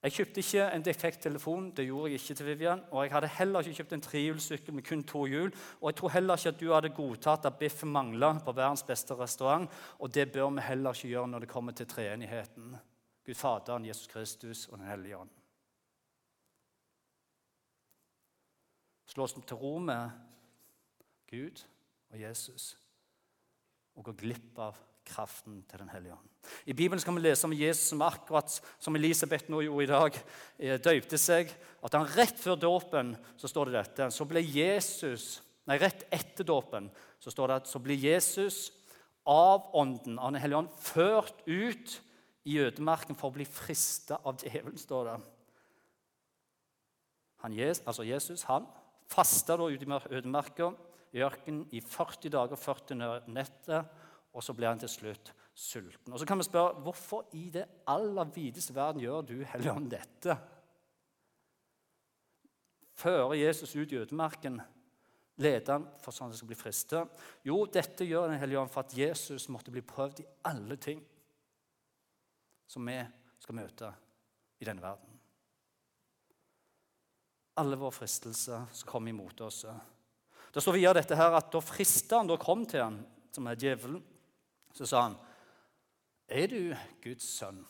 Jeg 0.02 0.12
kjøpte 0.12 0.42
ikke 0.42 0.64
en 0.74 0.82
defekt 0.82 1.20
telefon, 1.22 1.68
det 1.76 1.84
gjorde 1.86 2.10
jeg 2.10 2.20
ikke 2.20 2.34
til 2.34 2.46
Vivian. 2.46 2.80
Og 2.90 3.04
jeg 3.04 3.12
hadde 3.12 3.28
heller 3.36 3.60
ikke 3.62 3.76
kjøpt 3.76 3.92
en 3.94 4.00
trehjulssykkel 4.02 4.74
med 4.74 4.82
kun 4.88 5.04
to 5.06 5.26
hjul. 5.30 5.52
Og 5.80 5.90
jeg 5.90 5.98
tror 6.00 6.08
heller 6.16 6.40
ikke 6.40 6.48
at 6.48 6.60
du 6.60 6.72
hadde 6.72 6.90
godtatt 6.96 7.46
at 7.46 7.58
biffen 7.60 7.92
mangla 7.94 8.32
på 8.42 8.54
verdens 8.56 8.82
beste 8.82 9.14
restaurant. 9.14 9.70
Og 9.98 10.14
det 10.14 10.32
bør 10.32 10.50
vi 10.56 10.66
heller 10.66 10.90
ikke 10.90 11.12
gjøre 11.12 11.28
når 11.28 11.44
det 11.44 11.48
kommer 11.48 11.72
til 11.72 11.86
treenigheten. 11.86 12.74
Gud 13.26 13.38
Faderen, 13.38 13.86
Jesus 13.86 14.10
Kristus 14.10 14.66
og 14.68 14.78
Den 14.78 14.86
hellige 14.86 15.18
ånd. 15.18 15.30
Slå 19.06 19.22
oss 19.22 19.36
til 19.46 19.56
ro 19.56 19.78
med 19.78 20.10
Gud 21.30 21.62
og 22.10 22.20
Jesus 22.20 22.78
og 23.94 24.04
gå 24.04 24.12
glipp 24.12 24.58
av 24.58 24.78
kraften 25.06 25.62
til 25.68 25.82
Den 25.82 25.90
hellige 25.92 26.14
ånd. 26.14 26.28
I 26.66 26.74
Bibelen 26.74 27.00
skal 27.00 27.14
vi 27.16 27.24
lese 27.24 27.46
om 27.46 27.54
Jesus 27.54 27.90
som 27.92 28.02
akkurat 28.02 28.54
som 28.78 28.96
Elisabeth 28.96 29.50
nå 29.50 29.62
gjorde 29.62 29.84
i 29.84 29.90
dag, 29.90 30.18
eh, 30.58 30.78
døypte 30.78 31.18
seg. 31.18 31.52
At 31.82 31.94
han 31.94 32.06
rett 32.06 32.38
før 32.38 32.56
dåpen 32.56 33.16
så 33.36 33.48
står 33.48 33.70
det 33.70 33.78
dette. 33.78 34.10
Så 34.10 34.26
ble 34.28 34.42
Jesus, 34.42 35.42
nei, 35.66 35.78
Rett 35.78 36.06
etter 36.10 36.44
dåpen 36.44 36.90
så 37.20 37.30
står 37.30 37.48
det 37.48 37.56
at 37.62 37.70
så 37.70 37.78
blir 37.82 37.98
Jesus 37.98 38.72
av 39.26 39.70
Ånden, 39.74 40.18
av 40.18 40.32
Den 40.32 40.40
hellige 40.42 40.58
ånd, 40.58 40.72
ført 40.78 41.46
ut 41.46 42.00
i 42.44 42.58
ødemarken 42.58 43.14
for 43.14 43.30
å 43.30 43.36
bli 43.36 43.46
frista 43.46 44.18
av 44.24 44.42
djevelen, 44.42 44.78
står 44.78 45.04
det. 45.06 45.18
Han, 47.42 47.58
altså 47.58 48.04
Jesus 48.06 48.44
han 48.46 48.66
fasta 49.10 49.56
ute 49.58 49.84
i 49.84 50.16
ødemarka 50.16 50.72
i 51.12 51.22
ørkenen 51.22 51.66
i 51.74 51.80
40 51.80 52.32
dager 52.32 52.56
og 52.56 52.62
40 52.62 53.28
netter 53.34 53.84
og 54.32 54.44
så 54.44 54.54
blir 54.56 54.70
han 54.70 54.80
til 54.80 54.90
slutt 54.90 55.32
sulten. 55.54 56.12
Og 56.12 56.18
Så 56.18 56.26
kan 56.26 56.38
vi 56.38 56.46
spørre 56.48 56.80
hvorfor 56.80 57.28
i 57.36 57.50
det 57.50 57.66
aller 57.86 58.24
videste 58.34 58.74
verden 58.74 59.02
gjør 59.02 59.20
du 59.28 59.44
Helligånd 59.44 59.90
dette? 59.90 60.36
Fører 62.96 63.34
Jesus 63.34 63.76
ut 63.76 63.92
i 63.92 63.98
ødemarken, 63.98 64.60
leder 65.36 65.72
han 65.72 65.86
for 66.00 66.14
sånn 66.14 66.30
at 66.30 66.36
det 66.36 66.40
skal 66.40 66.52
bli 66.52 66.60
fristet? 66.60 67.22
Jo, 67.44 67.64
dette 67.66 68.06
gjør 68.06 68.28
Den 68.30 68.38
hellige 68.40 68.60
ånd 68.60 68.70
for 68.70 68.84
at 68.84 68.96
Jesus 68.96 69.48
måtte 69.48 69.72
bli 69.72 69.82
prøvd 69.82 70.22
i 70.22 70.28
alle 70.48 70.76
ting 70.76 71.02
som 72.68 72.86
vi 72.86 72.96
skal 73.42 73.56
møte 73.58 73.88
i 74.62 74.64
denne 74.68 74.80
verden. 74.80 75.08
Alle 77.60 77.76
våre 77.76 77.92
fristelser 77.92 78.70
som 78.72 78.88
kommer 78.88 79.12
imot 79.12 79.40
oss. 79.44 79.66
Det 80.52 80.62
står 80.62 80.78
videre 80.78 81.00
dette 81.02 81.16
her 81.16 81.34
at 81.36 81.50
Da 81.52 81.60
fristeren 81.60 82.30
da 82.30 82.38
kom 82.40 82.64
til 82.64 82.80
han, 82.80 83.02
som 83.32 83.48
er 83.48 83.58
djevelen, 83.60 84.00
så 84.72 84.86
sa 84.86 85.02
han, 85.02 85.16
'Er 86.28 86.46
du 86.46 86.74
Guds 87.02 87.24
sønn?' 87.24 87.66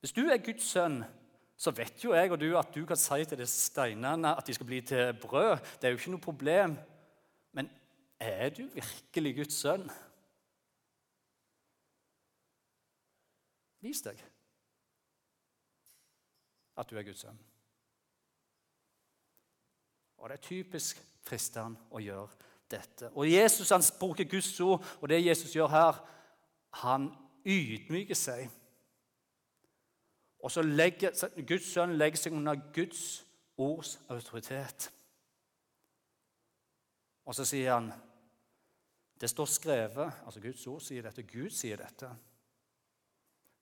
Hvis 0.00 0.12
du 0.12 0.20
er 0.20 0.44
Guds 0.44 0.64
sønn, 0.64 1.04
så 1.56 1.70
vet 1.70 2.04
jo 2.04 2.14
jeg 2.16 2.32
og 2.32 2.40
du 2.40 2.56
at 2.58 2.74
du 2.74 2.86
kan 2.86 2.96
si 2.96 3.24
til 3.24 3.38
disse 3.38 3.66
steinene 3.68 4.36
at 4.36 4.46
de 4.46 4.54
skal 4.54 4.66
bli 4.66 4.80
til 4.80 5.12
brød. 5.22 5.58
Det 5.76 5.84
er 5.84 5.92
jo 5.92 5.96
ikke 5.96 6.10
noe 6.10 6.20
problem. 6.20 6.76
Men 7.52 7.70
er 8.20 8.48
du 8.48 8.62
virkelig 8.62 9.36
Guds 9.36 9.58
sønn? 9.60 9.90
Vis 13.80 14.00
deg 14.04 14.24
at 16.80 16.90
du 16.90 16.96
er 16.96 17.04
Guds 17.04 17.20
sønn. 17.20 17.38
Og 20.20 20.28
det 20.28 20.38
er 20.38 20.48
typisk 20.48 21.00
fristende 21.24 21.80
å 21.92 22.00
gjøre 22.00 22.28
dette. 22.70 23.10
Og 23.14 23.32
Jesus 23.32 23.70
han 23.70 23.82
bruker 23.98 24.24
Guds 24.24 24.60
ord, 24.60 24.84
og 25.00 25.08
det 25.08 25.24
Jesus 25.26 25.52
gjør 25.52 25.66
her 25.66 26.06
Han 26.84 27.10
ydmyker 27.44 28.14
seg. 28.14 28.50
Og 30.40 30.50
så 30.50 30.62
legger 30.62 31.12
Guds 31.48 31.72
sønn 31.72 31.96
legger 31.98 32.20
seg 32.20 32.36
under 32.36 32.60
Guds 32.74 33.24
ords 33.58 33.98
autoritet. 34.08 34.90
Og 37.24 37.34
så 37.34 37.44
sier 37.44 37.74
han 37.74 37.92
Det 39.20 39.28
står 39.30 39.44
skrevet 39.44 40.12
altså 40.24 40.40
Guds 40.40 40.66
ord 40.66 40.80
sier 40.80 41.02
dette. 41.02 41.22
Gud 41.22 41.50
sier 41.50 41.76
dette. 41.76 42.08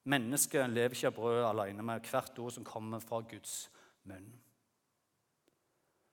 Mennesket 0.09 0.71
lever 0.71 0.95
ikke 0.95 1.11
av 1.11 1.17
brød 1.17 1.45
alene, 1.45 1.83
men 1.83 2.05
hvert 2.05 2.39
ord 2.39 2.53
som 2.55 2.65
kommer 2.65 3.03
fra 3.03 3.19
Guds 3.21 3.71
munn. 4.07 4.29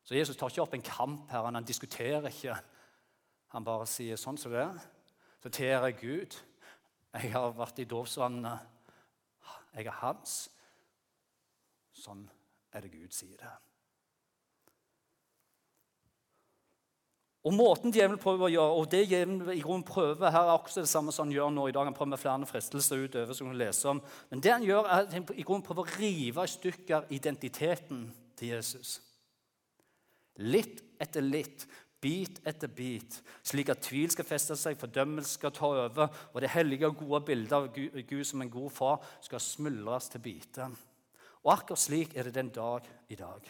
Så 0.04 0.16
Jesus 0.18 0.38
tar 0.38 0.50
ikke 0.50 0.62
opp 0.66 0.74
en 0.74 0.86
kamp 0.86 1.30
her. 1.32 1.46
Han 1.46 1.64
diskuterer 1.66 2.28
ikke 2.28 2.58
han 3.56 3.64
bare 3.64 3.88
sier 3.88 4.20
sånn 4.20 4.38
som 4.40 4.52
det 4.52 4.66
er. 4.66 4.80
Så 5.40 5.52
tilgir 5.54 5.86
jeg 5.88 6.00
Gud. 6.02 6.40
Jeg 7.16 7.32
har 7.32 7.54
vært 7.56 7.80
i 7.80 7.88
dåpsvannet. 7.88 8.74
Jeg 9.76 9.88
er 9.88 10.02
hans. 10.02 10.34
Sånn 11.96 12.26
er 12.76 12.84
det 12.84 12.92
Gud 12.92 13.16
sier 13.16 13.38
det. 13.40 13.54
Og 17.46 17.54
Måten 17.54 17.94
djevelen 17.94 18.20
prøver 18.20 18.48
å 18.48 18.50
gjøre, 18.50 18.78
og 18.82 18.88
det 18.90 19.04
djevelen 19.06 19.54
i 19.54 19.62
grunnen 19.62 19.86
prøver 19.86 20.34
her, 20.34 20.50
er 20.50 20.58
også 20.58 20.82
det 20.82 20.90
samme 20.90 21.14
som 21.14 21.28
han 21.28 21.36
gjør 21.36 21.52
nå 21.54 21.68
i 21.70 21.76
dag. 21.76 21.86
Han 21.86 21.96
prøver 21.96 22.16
med 22.16 22.22
flere 22.24 22.50
fristelser 22.50 23.04
utover 23.06 23.38
som 23.38 23.52
han 23.52 23.60
leser 23.60 23.92
om. 23.92 24.02
Men 24.32 24.42
det 24.42 24.52
han 24.52 24.66
gjør, 24.66 24.90
er 24.90 25.06
at 25.06 25.14
han 25.14 25.28
i 25.30 25.46
grunnen 25.46 25.64
prøver 25.64 25.86
å 25.86 26.00
rive 26.02 26.44
i 26.44 26.54
stykker 26.56 27.12
identiteten 27.14 28.08
til 28.36 28.56
Jesus. 28.56 28.98
Litt 30.42 30.82
etter 31.00 31.24
litt 31.24 31.68
bit 32.02 32.42
etter 32.46 32.70
bit, 32.70 33.18
slik 33.44 33.70
at 33.74 33.82
tvil 33.86 34.12
skal 34.14 34.28
feste 34.28 34.58
seg, 34.60 34.78
fordømmelse 34.78 35.38
skal 35.40 35.54
ta 35.56 35.70
over, 35.86 36.10
og 36.34 36.42
det 36.44 36.52
hellige 36.54 36.90
og 36.90 37.00
gode 37.00 37.22
bildet 37.32 37.56
av 37.56 37.70
Gud 37.74 38.26
som 38.28 38.44
en 38.44 38.52
god 38.52 38.74
far 38.74 39.08
skal 39.26 39.42
smuldres 39.42 40.12
til 40.14 40.24
biter. 40.26 40.76
Og 41.46 41.54
akkurat 41.54 41.82
slik 41.82 42.16
er 42.18 42.28
det 42.28 42.36
den 42.38 42.52
dag 42.54 42.86
i 43.10 43.18
dag. 43.20 43.50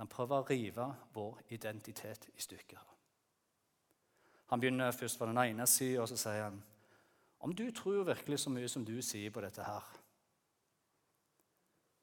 Han 0.00 0.08
prøver 0.08 0.40
å 0.40 0.48
rive 0.48 0.86
vår 1.14 1.40
identitet 1.52 2.30
i 2.32 2.40
stykker. 2.40 2.82
Han 4.50 4.60
begynner 4.62 4.94
først 4.96 5.18
på 5.18 5.28
den 5.28 5.38
ene 5.38 5.66
sida, 5.70 6.02
og 6.02 6.08
så 6.10 6.18
sier 6.18 6.48
han 6.48 6.60
om 7.40 7.54
du 7.56 7.70
tror 7.72 8.04
virkelig 8.04 8.42
så 8.42 8.50
mye 8.52 8.68
som 8.68 8.84
du 8.84 8.98
sier 9.00 9.32
på 9.32 9.40
dette 9.40 9.64
her, 9.64 9.84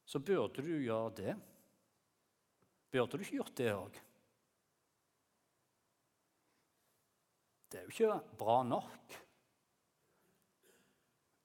så 0.07 0.19
burde 0.23 0.63
du 0.65 0.71
gjøre 0.79 1.11
det. 1.17 1.35
Burde 2.89 3.19
du 3.19 3.25
ikke 3.25 3.41
gjort 3.41 3.57
det 3.59 3.73
òg? 3.75 3.99
Det 7.71 7.79
er 7.79 7.83
jo 7.83 7.93
ikke 7.93 8.37
bra 8.39 8.61
nok. 8.63 9.17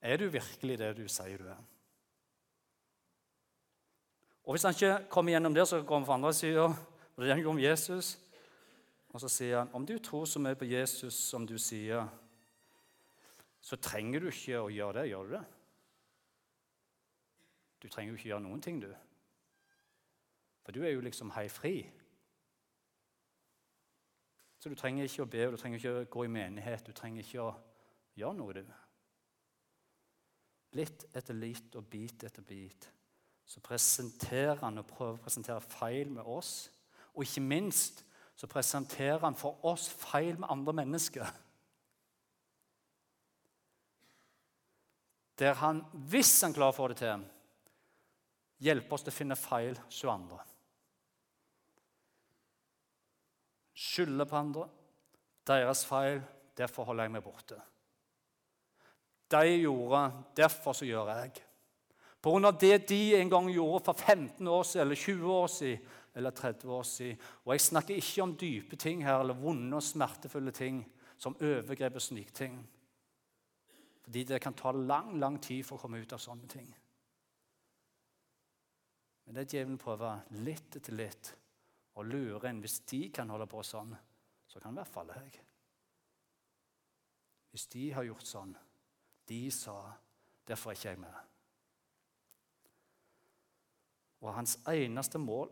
Er 0.02 0.16
du 0.16 0.28
virkelig 0.30 0.78
det 0.78 0.96
du 0.98 1.06
sier 1.10 1.38
du 1.38 1.48
er? 1.50 1.60
Og 4.42 4.52
Hvis 4.52 4.62
han 4.66 4.74
ikke 4.74 5.08
kommer 5.10 5.32
gjennom 5.32 5.54
det, 5.54 5.68
så 5.68 5.82
går 5.82 5.98
han 5.98 6.06
på 6.06 6.12
andre 6.12 6.32
sida. 6.34 6.66
Det 7.16 7.28
handler 7.30 7.50
om 7.50 7.58
Jesus. 7.62 8.18
Og 9.08 9.20
så 9.20 9.28
sier 9.28 9.58
han 9.58 9.70
om 9.72 9.86
du 9.86 9.98
tror 9.98 10.24
så 10.24 10.40
mye 10.42 10.58
på 10.58 10.64
Jesus 10.64 11.14
som 11.14 11.46
du 11.46 11.58
sier, 11.58 12.08
så 13.60 13.76
trenger 13.76 14.20
du 14.20 14.30
ikke 14.32 14.58
å 14.58 14.70
gjøre 14.72 15.02
det. 15.02 15.08
Gjør 15.12 15.28
du 15.28 15.34
det? 15.36 15.44
Du 17.82 17.88
trenger 17.88 18.12
jo 18.12 18.18
ikke 18.18 18.28
gjøre 18.32 18.46
noen 18.46 18.62
ting, 18.62 18.80
du. 18.82 18.90
For 20.62 20.74
du 20.74 20.82
er 20.82 20.94
jo 20.94 21.02
liksom 21.04 21.30
hei 21.36 21.46
fri. 21.50 21.76
Så 24.62 24.70
du 24.70 24.78
trenger 24.78 25.08
ikke 25.08 25.24
å 25.24 25.30
be, 25.30 25.46
du 25.50 25.58
trenger 25.58 25.80
ikke 25.80 25.92
å 25.92 26.08
gå 26.14 26.24
i 26.28 26.30
menighet, 26.30 26.86
du 26.86 26.94
trenger 26.94 27.24
ikke 27.24 27.42
å 27.42 27.52
gjøre 28.14 28.38
noe. 28.38 28.52
du. 28.54 28.74
Litt 30.78 31.08
etter 31.12 31.34
litt 31.34 31.74
og 31.76 31.88
bit 31.90 32.22
etter 32.24 32.46
bit 32.46 32.86
så 33.44 33.60
presenterer 33.60 34.62
han 34.62 34.78
og 34.78 34.86
prøver 34.86 35.18
å 35.18 35.22
presentere 35.24 35.60
feil 35.60 36.12
med 36.14 36.22
oss. 36.22 36.70
Og 37.12 37.26
ikke 37.26 37.42
minst 37.42 38.04
så 38.38 38.46
presenterer 38.46 39.18
han 39.26 39.34
for 39.36 39.58
oss 39.66 39.88
feil 39.90 40.38
med 40.38 40.48
andre 40.54 40.72
mennesker. 40.78 41.26
der 45.42 45.54
han, 45.58 45.82
hvis 45.92 46.30
han 46.44 46.54
klarer 46.54 46.70
å 46.70 46.76
få 46.76 46.88
det 46.92 47.00
til, 47.02 47.22
hjelper 48.62 48.94
oss 48.94 49.02
til 49.02 49.10
å 49.10 49.16
finne 49.16 49.38
feil 49.38 49.78
hos 49.80 50.02
andre. 50.06 50.38
Skylder 53.82 54.28
på 54.28 54.38
andre, 54.38 54.68
deres 55.46 55.82
feil, 55.88 56.20
derfor 56.58 56.86
holder 56.86 57.08
jeg 57.08 57.14
meg 57.16 57.24
borte. 57.24 57.56
De 59.32 59.56
gjorde, 59.56 60.02
derfor 60.36 60.76
så 60.76 60.86
gjør 60.86 61.10
jeg. 61.16 61.32
På 62.22 62.30
grunn 62.30 62.46
av 62.46 62.60
det 62.60 62.84
de 62.86 63.00
en 63.18 63.32
gang 63.32 63.48
gjorde 63.50 63.82
for 63.88 63.98
15 63.98 64.46
år 64.46 64.62
siden, 64.68 64.84
eller 64.84 65.00
20 65.00 65.32
år 65.34 65.50
siden, 65.50 65.88
eller 66.14 66.30
30 66.30 66.70
år 66.70 66.82
siden. 66.86 67.18
Og 67.44 67.54
jeg 67.54 67.64
snakker 67.66 67.98
ikke 67.98 68.22
om 68.22 68.36
dype 68.38 68.76
ting 68.76 69.02
her, 69.02 69.18
eller 69.24 69.40
vonde 69.40 69.76
og 69.76 69.82
smertefulle 69.82 70.54
ting, 70.54 70.84
som 71.18 71.36
overgrep 71.40 71.98
og 71.98 72.02
snikting. 72.02 72.60
Fordi 74.04 74.24
det 74.28 74.40
kan 74.42 74.54
ta 74.54 74.70
lang, 74.70 75.16
lang 75.18 75.40
tid 75.42 75.64
for 75.66 75.78
å 75.78 75.82
komme 75.82 76.02
ut 76.02 76.14
av 76.14 76.22
sånne 76.22 76.46
ting. 76.50 76.70
Men 79.26 79.38
det 79.38 79.48
djevelen 79.50 79.80
prøver 79.80 80.22
litt 80.44 80.76
etter 80.78 80.98
litt 80.98 81.34
å 81.94 82.04
lure 82.06 82.48
en. 82.48 82.60
Hvis 82.62 82.80
de 82.88 83.06
kan 83.14 83.30
holde 83.32 83.48
på 83.50 83.62
sånn, 83.66 83.94
så 84.48 84.60
kan 84.60 84.74
i 84.74 84.80
hvert 84.80 84.92
fall 84.92 85.12
jeg. 85.14 85.40
Hvis 87.52 87.66
de 87.72 87.90
har 87.92 88.06
gjort 88.08 88.24
sånn 88.24 88.54
De 89.28 89.50
sa 89.52 89.76
derfor 90.48 90.72
er 90.72 90.76
ikke 90.76 90.88
jeg 90.88 90.98
med. 90.98 91.18
Og 94.22 94.32
hans 94.34 94.56
eneste 94.68 95.20
mål 95.20 95.50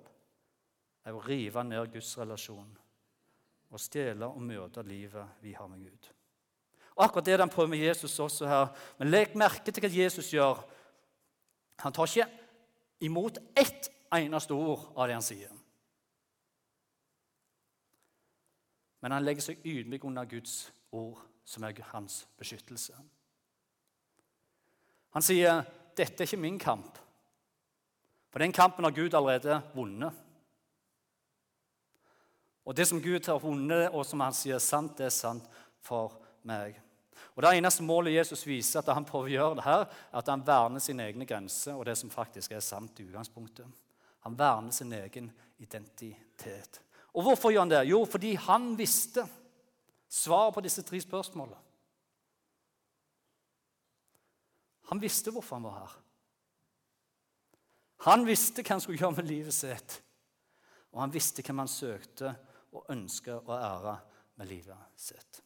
er 1.06 1.14
å 1.14 1.22
rive 1.22 1.62
ned 1.64 1.92
Guds 1.94 2.10
relasjon 2.18 2.70
og 3.70 3.82
stjele 3.82 4.26
og 4.26 4.42
møte 4.42 4.82
livet 4.82 5.38
vi 5.44 5.54
har 5.54 5.70
med 5.70 5.84
Gud. 5.86 6.10
Og 6.96 7.04
Akkurat 7.06 7.28
det 7.30 7.38
han 7.38 7.52
prøver 7.52 7.70
med 7.72 7.84
Jesus 7.84 8.18
også 8.20 8.48
her. 8.50 8.66
Men 8.98 9.12
legg 9.12 9.36
merke 9.38 9.72
til 9.72 9.84
hva 9.84 9.90
Jesus 9.94 10.32
gjør. 10.34 10.60
Han 11.80 11.94
tar 11.96 12.10
ikke 12.10 12.26
imot 13.06 13.38
ett 13.56 13.88
eneste 14.12 14.54
ord 14.54 14.90
av 14.96 15.06
det 15.08 15.16
han 15.16 15.24
sier. 15.24 15.54
Men 19.00 19.12
han 19.12 19.24
legger 19.24 19.42
seg 19.42 19.64
ydmyk 19.64 20.04
under 20.04 20.28
Guds 20.28 20.72
ord, 20.92 21.20
som 21.44 21.64
er 21.64 21.80
hans 21.92 22.26
beskyttelse. 22.38 22.94
Han 25.10 25.22
sier, 25.22 25.62
'Dette 25.96 26.22
er 26.22 26.26
ikke 26.26 26.36
min 26.36 26.58
kamp', 26.58 27.00
for 28.30 28.38
den 28.38 28.52
kampen 28.52 28.84
har 28.84 28.90
Gud 28.90 29.14
allerede 29.14 29.62
vunnet. 29.74 30.12
Og 32.64 32.76
det 32.76 32.86
som 32.88 33.02
Gud 33.02 33.26
har 33.26 33.38
vunnet, 33.38 33.90
og 33.90 34.06
som 34.06 34.20
han 34.20 34.32
sier 34.32 34.54
er 34.54 34.58
sant, 34.62 34.98
det 34.98 35.06
er 35.06 35.14
sant 35.14 35.48
for 35.82 36.20
meg. 36.42 36.76
Og 37.34 37.42
Det 37.42 37.56
eneste 37.56 37.82
målet 37.82 38.14
Jesus 38.14 38.46
viser 38.46 38.78
at 38.80 38.94
han 38.94 39.04
prøver 39.04 39.30
å 39.30 39.32
gjøre 39.32 39.56
det 39.56 39.64
her, 39.64 39.84
er 40.12 40.18
at 40.18 40.28
han 40.28 40.46
verner 40.46 40.82
sine 40.82 41.06
egne 41.08 41.26
grenser 41.26 41.74
og 41.74 41.86
det 41.86 41.96
som 41.98 42.10
faktisk 42.10 42.52
er 42.52 42.60
sant 42.60 43.00
i 43.00 43.06
utgangspunktet. 43.08 43.66
Han 44.20 44.38
verner 44.38 44.70
sin 44.70 44.92
egen 44.92 45.30
identitet. 45.58 46.80
Og 47.14 47.26
hvorfor 47.26 47.52
gjør 47.52 47.64
han 47.64 47.72
det? 47.72 47.82
Jo, 47.90 48.04
fordi 48.06 48.34
han 48.38 48.72
visste 48.78 49.24
svaret 50.10 50.54
på 50.54 50.62
disse 50.64 50.84
tre 50.86 51.00
spørsmålene. 51.02 51.58
Han 54.90 55.02
visste 55.02 55.30
hvorfor 55.30 55.58
han 55.58 55.66
var 55.68 55.76
her. 55.78 55.98
Han 58.06 58.24
visste 58.26 58.64
hva 58.64 58.74
han 58.74 58.82
skulle 58.82 58.98
gjøre 58.98 59.20
med 59.20 59.28
livet 59.28 59.54
sitt. 59.54 60.00
Og 60.90 61.02
han 61.04 61.12
visste 61.14 61.44
hvem 61.46 61.62
han 61.62 61.70
søkte 61.70 62.32
og 62.74 62.88
ønska 62.90 63.38
å 63.44 63.54
ære 63.54 63.94
med 64.40 64.50
livet 64.50 64.98
sitt. 64.98 65.42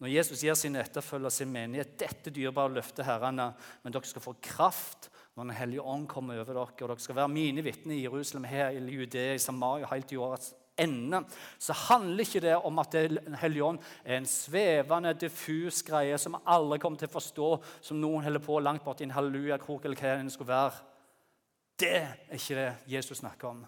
Når 0.00 0.14
Jesus 0.14 0.42
gir 0.44 0.56
sine 0.56 0.80
etterfølgere 0.80 1.34
sin 1.34 1.50
menighet 1.52 1.98
dette 2.00 2.32
dyrebare 2.32 2.72
løftet 2.72 3.04
herrene, 3.04 3.50
men 3.82 3.92
dere 3.92 4.08
skal 4.08 4.24
få 4.24 4.36
kraft 4.40 5.10
når 5.40 5.46
Den 5.48 5.56
hellige 5.56 5.82
ånd 5.82 6.08
kommer 6.08 6.36
over 6.36 6.52
dere, 6.52 6.62
og 6.68 6.80
dere 6.80 7.00
skal 7.00 7.16
være 7.16 7.32
mine 7.32 7.62
vitner 7.64 7.94
i 7.96 8.02
Jerusalem, 8.02 8.44
her 8.44 8.74
i 8.76 8.80
Judea, 8.92 9.34
i 9.34 9.38
Samaria, 9.40 9.86
helt 9.88 10.08
til 10.08 10.20
årets 10.20 10.52
ende, 10.80 11.22
så 11.58 11.72
handler 11.72 12.24
ikke 12.24 12.42
det 12.44 12.56
om 12.56 12.78
at 12.78 12.92
Den 12.92 13.34
hellige 13.40 13.64
ånd 13.64 13.78
er 14.04 14.18
en 14.18 14.26
svevende, 14.26 15.14
diffus 15.14 15.82
greie 15.82 16.18
som 16.18 16.36
alle 16.44 16.78
kommer 16.78 16.98
til 17.00 17.08
å 17.08 17.14
forstå, 17.14 17.48
som 17.80 18.00
noen 18.00 18.24
holder 18.24 18.44
på 18.44 18.58
langt 18.60 18.84
borti 18.84 19.06
en 19.06 19.16
hallelujakrok 19.16 19.84
eller 19.84 19.96
hva 19.96 20.16
det 20.20 20.32
skulle 20.32 20.52
være. 20.52 20.72
Det 21.80 21.94
er 21.96 22.36
ikke 22.36 22.58
det 22.58 22.72
Jesus 22.92 23.22
snakker 23.22 23.48
om. 23.48 23.64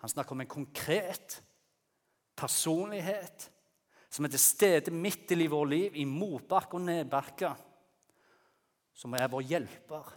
Han 0.00 0.12
snakker 0.12 0.32
om 0.32 0.44
en 0.44 0.54
konkret 0.58 1.40
personlighet 2.36 3.48
som 4.10 4.24
er 4.24 4.32
til 4.32 4.42
stede 4.42 4.92
midt 4.92 5.32
i 5.32 5.46
vårt 5.46 5.68
liv, 5.70 5.96
i 5.96 6.04
motbakke 6.04 6.76
og 6.76 6.84
nedbakke. 6.84 7.54
Som 9.00 9.16
er 9.16 9.30
vår 9.32 9.46
hjelper, 9.48 10.14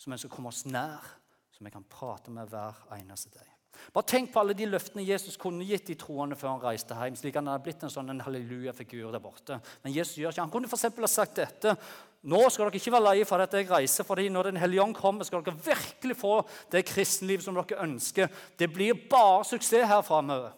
som 0.00 0.16
skal 0.16 0.32
komme 0.32 0.48
oss 0.48 0.64
nær, 0.64 1.04
som 1.52 1.66
vi 1.68 1.72
kan 1.74 1.84
prate 1.84 2.32
med 2.32 2.48
hver 2.48 2.78
eneste 2.96 3.32
dag. 3.34 3.48
Bare 3.94 4.06
tenk 4.06 4.30
på 4.32 4.40
alle 4.42 4.54
de 4.56 4.66
løftene 4.68 5.04
Jesus 5.04 5.38
kunne 5.40 5.64
gitt 5.66 5.88
de 5.88 5.96
troende 5.98 6.36
før 6.38 6.54
han 6.54 6.62
reiste 6.62 6.96
hjem. 6.96 7.16
slik 7.16 7.36
han 7.38 7.48
hadde 7.48 7.64
blitt 7.64 7.82
en 7.84 7.92
sånn 7.92 8.22
halleluja-figur 8.22 9.10
der 9.12 9.22
borte. 9.22 9.58
Men 9.82 9.94
Jesus 9.94 10.18
gjør 10.18 10.34
ikke. 10.34 10.44
Han 10.44 10.52
kunne 10.52 10.70
for 10.70 11.06
ha 11.06 11.10
sagt 11.10 11.40
dette. 11.40 11.74
Nå 12.22 12.40
skal 12.50 12.68
dere 12.68 12.80
ikke 12.80 12.92
være 12.92 13.06
leie 13.08 13.26
for 13.28 13.40
at 13.40 13.54
jeg 13.56 13.70
reiser, 13.70 14.04
fordi 14.04 14.28
når 14.28 14.50
Den 14.50 14.60
hellige 14.60 14.82
ånd 14.82 14.94
kommer, 14.94 15.24
skal 15.24 15.42
dere 15.42 15.56
virkelig 15.64 16.16
få 16.16 16.42
det 16.70 16.84
kristenlivet 16.86 17.44
som 17.44 17.54
dere 17.56 17.82
ønsker. 17.82 18.28
Det 18.56 18.68
blir 18.72 19.08
bare 19.10 19.44
suksess 19.44 19.88
her 19.88 20.02
framover. 20.02 20.52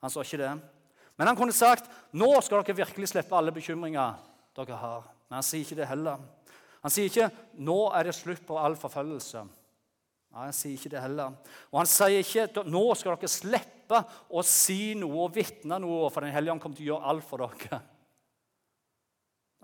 Han 0.00 0.10
sa 0.10 0.22
ikke 0.22 0.38
det. 0.38 0.54
Men 1.18 1.26
han 1.26 1.36
kunne 1.36 1.52
sagt 1.52 1.90
nå 2.12 2.40
skal 2.40 2.62
dere 2.62 2.84
virkelig 2.84 3.10
slippe 3.10 3.34
alle 3.34 3.52
bekymringer 3.52 4.14
dere 4.54 4.78
har. 4.78 5.17
Men 5.28 5.40
han 5.40 5.46
sier 5.46 5.64
ikke 5.64 5.78
det 5.80 5.88
heller. 5.90 6.22
Han 6.84 6.94
sier 6.94 7.10
ikke 7.10 7.28
nå 7.64 7.78
er 7.96 8.08
det 8.08 8.16
slutt 8.16 8.44
på 8.48 8.58
all 8.60 8.76
forfølgelse. 8.78 9.44
Nei, 10.28 10.44
Han 10.44 10.56
sier 10.56 10.76
ikke 10.76 10.92
det 10.92 11.02
heller. 11.02 11.36
Og 11.72 11.80
han 11.80 11.90
sier 11.90 12.22
ikke 12.22 12.64
nå 12.68 12.84
skal 12.96 13.16
dere 13.16 13.32
slippe 13.32 14.02
å 14.28 14.42
si 14.44 14.94
noe 14.98 15.24
og 15.24 15.34
vitne 15.36 15.80
noe, 15.80 16.08
for 16.12 16.24
Den 16.24 16.34
hellige 16.34 16.54
ånd 16.54 16.62
kommer 16.62 16.76
til 16.78 16.88
å 16.88 16.92
gjøre 16.92 17.12
alt 17.12 17.28
for 17.28 17.44
dere. 17.44 17.80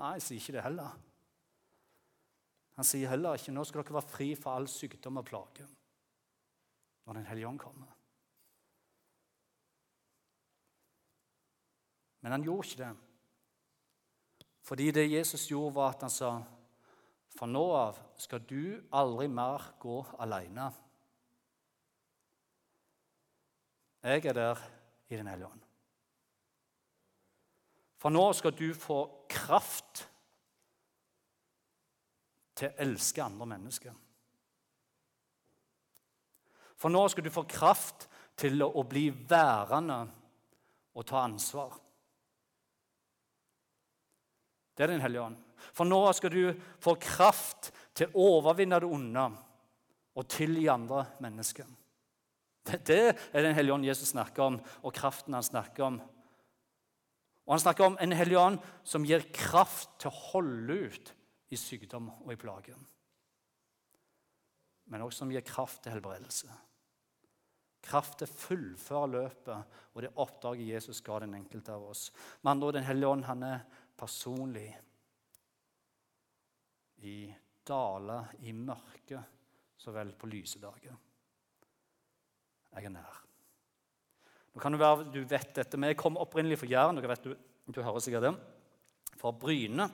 Nei, 0.00 0.12
han 0.16 0.24
sier 0.24 0.40
ikke 0.40 0.56
det 0.56 0.64
heller. 0.64 0.94
Han 2.74 2.86
sier 2.88 3.12
heller 3.12 3.38
ikke 3.38 3.54
nå 3.54 3.62
skal 3.68 3.84
dere 3.84 4.00
være 4.00 4.10
fri 4.10 4.30
for 4.34 4.56
all 4.56 4.66
sykdom 4.70 5.20
og 5.20 5.28
plage 5.28 5.66
når 7.04 7.20
Den 7.20 7.26
hellige 7.28 7.48
ånd 7.48 7.60
kommer. 7.60 7.90
Men 12.24 12.32
han 12.32 12.46
gjorde 12.46 12.70
ikke 12.70 12.80
det. 12.80 12.94
Fordi 14.64 14.90
det 14.90 15.10
Jesus 15.12 15.46
gjorde, 15.50 15.74
var 15.76 15.92
at 15.92 16.06
han 16.06 16.12
sa 16.12 16.30
fra 17.34 17.48
nå 17.50 17.64
av 17.76 17.98
skal 18.20 18.44
du 18.46 18.80
aldri 18.94 19.26
mer 19.28 19.74
gå 19.82 19.98
alene. 20.22 20.70
Jeg 24.04 24.24
er 24.30 24.36
der 24.36 24.64
i 25.08 25.16
Den 25.16 25.28
hellige 25.28 25.48
ånd. 25.48 25.60
For 28.00 28.12
nå 28.12 28.24
skal 28.36 28.52
du 28.52 28.68
få 28.76 28.98
kraft 29.28 30.04
til 32.54 32.68
å 32.68 32.82
elske 32.84 33.24
andre 33.24 33.46
mennesker. 33.48 33.94
For 36.76 36.92
nå 36.92 37.06
skal 37.08 37.24
du 37.24 37.32
få 37.32 37.46
kraft 37.48 38.08
til 38.36 38.60
å 38.64 38.82
bli 38.84 39.08
værende 39.08 40.02
og 40.94 41.06
ta 41.08 41.24
ansvar. 41.24 41.83
Det 44.74 44.84
er 44.84 44.94
Den 44.94 45.04
hellige 45.04 45.22
ånd. 45.22 45.38
For 45.74 45.86
nå 45.88 46.00
skal 46.12 46.34
du 46.34 46.52
få 46.82 46.96
kraft 47.00 47.70
til 47.96 48.10
å 48.10 48.28
overvinne 48.38 48.80
det 48.82 48.90
onde 48.90 49.28
og 50.14 50.28
tilgi 50.30 50.66
andre 50.70 51.06
mennesker. 51.22 51.66
Det 52.64 53.00
er 53.12 53.42
Den 53.42 53.54
hellige 53.54 53.74
ånd 53.74 53.86
Jesus 53.86 54.14
snakker 54.14 54.42
om, 54.42 54.58
og 54.82 54.94
kraften 54.94 55.34
han 55.36 55.44
snakker 55.44 55.84
om. 55.84 56.00
Og 57.44 57.52
Han 57.52 57.60
snakker 57.60 57.84
om 57.84 57.98
en 58.00 58.16
hellig 58.16 58.38
ånd 58.40 58.58
som 58.84 59.04
gir 59.04 59.26
kraft 59.32 59.98
til 60.00 60.10
å 60.10 60.20
holde 60.32 60.78
ut 60.88 61.14
i 61.52 61.56
sykdom 61.60 62.08
og 62.24 62.32
i 62.32 62.40
plage. 62.40 62.76
Men 64.88 65.04
også 65.04 65.24
som 65.24 65.32
gir 65.32 65.44
kraft 65.44 65.82
til 65.84 65.94
helbredelse. 65.94 66.48
Kraft 67.84 68.18
til 68.20 68.28
å 68.28 68.36
fullføre 68.40 69.12
løpet 69.12 69.78
og 69.92 70.02
det 70.02 70.14
oppdraget 70.16 70.70
Jesus 70.72 71.02
ga 71.04 71.20
den 71.20 71.36
enkelte 71.36 71.74
av 71.74 71.84
oss. 71.90 72.08
Med 72.40 72.54
andre 72.54 72.68
ord, 72.68 72.74
Den 72.74 72.88
hellige 72.88 73.08
ånd 73.12 73.24
han 73.28 73.42
er 73.42 73.60
personlig 73.98 74.68
i 77.04 77.18
daler 77.66 78.34
i 78.44 78.52
mørket 78.56 79.32
så 79.80 79.92
vel 79.92 80.14
på 80.16 80.28
lyse 80.30 80.60
dager. 80.62 80.96
Jeg 82.74 82.88
er 82.88 82.92
nær. 82.94 83.20
Nå 84.54 84.62
kan 84.62 84.74
det 84.74 84.80
være 84.80 85.06
du 85.12 85.20
vet 85.28 85.54
dette, 85.56 85.78
men 85.78 85.92
jeg 85.92 86.00
kom 86.00 86.18
opprinnelig 86.20 86.60
fra 86.60 86.70
Jæren. 86.70 86.96
dere 86.98 87.10
vet 87.12 87.26
du, 87.26 87.34
du 87.66 87.82
hører 87.82 88.02
sikkert 88.02 88.28
det, 88.28 88.34
fra 89.18 89.32
Bryne. 89.34 89.88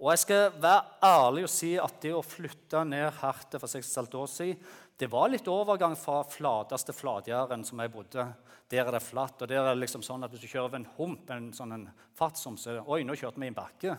Og 0.00 0.12
jeg 0.12 0.22
skal 0.24 0.54
være 0.56 0.84
ærlig 1.04 1.44
og 1.46 1.52
si 1.52 1.74
at 1.78 1.98
det 2.02 2.12
å 2.16 2.24
flytte 2.24 2.82
ned 2.88 3.10
her 3.20 3.42
til 3.50 3.62
for 3.62 3.70
6 3.70 3.98
år 4.16 4.30
siden, 4.32 4.62
det 5.00 5.08
var 5.08 5.30
litt 5.32 5.46
overgang 5.48 5.94
fra 5.96 6.20
flateste 6.28 6.92
flatjæren 6.92 7.62
som 7.64 7.80
jeg 7.80 7.92
bodde. 7.92 8.26
Der 8.68 8.84
er 8.84 8.92
det 8.92 9.00
flatt, 9.00 9.40
og 9.40 9.48
der 9.48 9.62
er 9.62 9.70
det 9.72 9.80
liksom 9.80 10.02
sånn 10.04 10.26
at 10.26 10.34
hvis 10.34 10.42
du 10.44 10.50
kjører 10.50 10.66
over 10.66 10.76
en 10.76 10.90
hump, 10.98 11.30
en 11.32 11.46
sånn 11.56 11.72
en 11.72 11.86
fatsom, 12.18 12.58
så 12.60 12.76
Oi, 12.84 13.00
nå 13.08 13.16
kjørte 13.16 13.40
vi 13.40 13.48
i 13.48 13.52
en 13.52 13.56
bakke. 13.56 13.94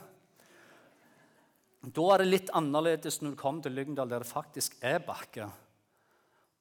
Da 1.81 2.05
er 2.13 2.21
det 2.21 2.29
litt 2.29 2.53
annerledes 2.53 3.17
når 3.23 3.33
du 3.33 3.39
kommer 3.39 3.65
til 3.65 3.73
Lyngdal, 3.73 4.13
der 4.13 4.21
det 4.21 4.29
faktisk 4.29 4.77
er 4.85 5.01
bakke. 5.01 5.49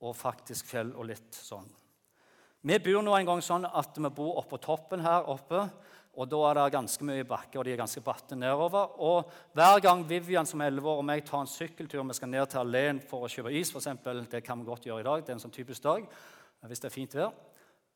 Og 0.01 0.17
faktisk 0.17 0.71
fjell 0.73 0.95
og 0.97 1.11
litt 1.11 1.37
sånn. 1.37 1.69
Vi 2.65 2.81
bor 2.81 3.05
nå 3.05 3.13
en 3.19 3.29
gang 3.29 3.45
sånn 3.45 3.69
at 3.69 4.01
vi 4.01 4.09
bor 4.17 4.41
oppå 4.41 4.57
toppen 4.65 5.05
her 5.05 5.29
oppe. 5.29 5.67
Og 6.19 6.27
da 6.27 6.41
er 6.49 6.59
det 6.59 6.73
ganske 6.75 7.07
mye 7.07 7.27
bakke, 7.27 7.59
og 7.59 7.65
de 7.65 7.73
er 7.73 7.79
ganske 7.79 8.03
bratte 8.03 8.37
nedover. 8.37 8.97
Og 8.99 9.31
hver 9.55 9.79
gang 9.85 10.03
Vivian 10.09 10.49
som 10.49 10.61
er 10.61 10.73
11 10.73 10.91
år 10.91 11.03
og 11.03 11.07
meg 11.07 11.23
tar 11.27 11.45
en 11.45 11.51
sykkeltur 11.51 12.03
vi 12.03 12.17
skal 12.19 12.33
ned 12.33 12.51
til 12.51 12.63
alleen 12.65 12.99
for 13.01 13.25
å 13.25 13.31
kjøpe 13.31 13.53
is, 13.55 13.71
for 13.71 13.79
eksempel, 13.83 14.25
det 14.31 14.43
kan 14.47 14.59
vi 14.59 14.67
godt 14.67 14.89
gjøre 14.89 15.05
i 15.05 15.07
dag, 15.07 15.23
det 15.23 15.33
er 15.33 15.39
en 15.39 15.45
sånn 15.45 15.55
typisk 15.55 15.87
dag, 15.87 16.09
hvis 16.67 16.83
det 16.83 16.91
er 16.91 16.97
fint 16.97 17.15
vær, 17.17 17.31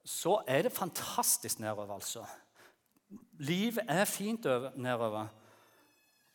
så 0.05 0.38
er 0.46 0.66
det 0.66 0.72
fantastisk 0.72 1.59
nedover, 1.64 1.96
altså. 1.96 2.22
Livet 3.42 3.88
er 3.90 4.07
fint 4.09 4.46
nedover. 4.77 5.27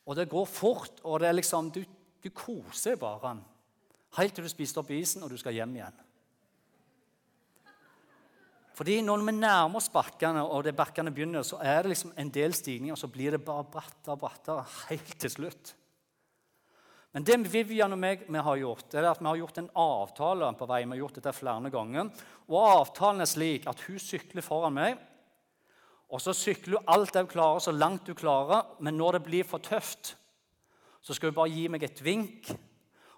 Og 0.09 0.17
det 0.17 0.29
går 0.29 0.45
fort, 0.49 0.99
og 1.03 1.21
det 1.21 1.29
er 1.29 1.37
liksom, 1.37 1.71
du, 1.71 1.83
du 2.23 2.29
koser 2.33 2.99
bare. 2.99 3.37
Helt 4.17 4.35
til 4.35 4.45
du 4.45 4.51
spiser 4.51 4.81
opp 4.81 4.91
isen, 4.91 5.23
og 5.23 5.31
du 5.31 5.37
skal 5.39 5.55
hjem 5.55 5.77
igjen. 5.77 6.05
Fordi 8.79 9.01
når 9.03 9.25
vi 9.27 9.33
nærmer 9.35 9.75
oss 9.75 9.89
bakkene, 9.91 10.39
og 10.39 10.63
det 10.63 10.71
bakkene 10.77 11.11
begynner, 11.11 11.43
så 11.43 11.57
er 11.59 11.81
det 11.83 11.91
liksom 11.91 12.13
en 12.15 12.29
del 12.31 12.53
stigninger, 12.55 12.95
og 12.95 13.01
så 13.01 13.09
blir 13.11 13.35
det 13.35 13.41
bare 13.43 13.65
brattere 13.67 14.15
og 14.15 14.21
brattere 14.21 14.63
helt 14.87 15.17
til 15.19 15.33
slutt. 15.33 15.73
Men 17.11 17.25
det 17.27 17.35
Vivian 17.51 17.91
og 17.91 17.99
meg 17.99 18.23
vi 18.23 18.43
har 18.45 18.61
gjort, 18.61 18.95
er 18.95 19.09
at 19.09 19.19
vi 19.19 19.27
har 19.27 19.41
gjort 19.41 19.59
en 19.59 19.67
avtale 19.83 20.53
på 20.55 20.69
vei. 20.69 20.83
Vi 20.85 20.93
har 20.93 21.01
gjort 21.01 21.19
dette 21.19 21.35
flere 21.35 21.73
ganger. 21.73 22.11
Og 22.47 22.57
Avtalen 22.61 23.25
er 23.25 23.27
slik 23.27 23.67
at 23.67 23.83
hun 23.87 23.99
sykler 23.99 24.45
foran 24.45 24.77
meg. 24.77 24.95
Og 26.07 26.23
så 26.23 26.31
sykler 26.37 26.77
hun 26.77 26.93
alt 26.93 27.11
det 27.11 27.25
hun 27.25 27.31
klarer, 27.33 27.65
så 27.65 27.75
langt 27.75 28.07
hun 28.07 28.17
klarer. 28.17 28.77
Men 28.79 28.95
når 28.95 29.17
det 29.17 29.23
blir 29.25 29.49
for 29.49 29.59
tøft, 29.59 30.13
så 31.01 31.17
skal 31.17 31.33
hun 31.33 31.39
bare 31.41 31.51
gi 31.51 31.67
meg 31.67 31.83
et 31.83 31.99
vink. 32.05 32.53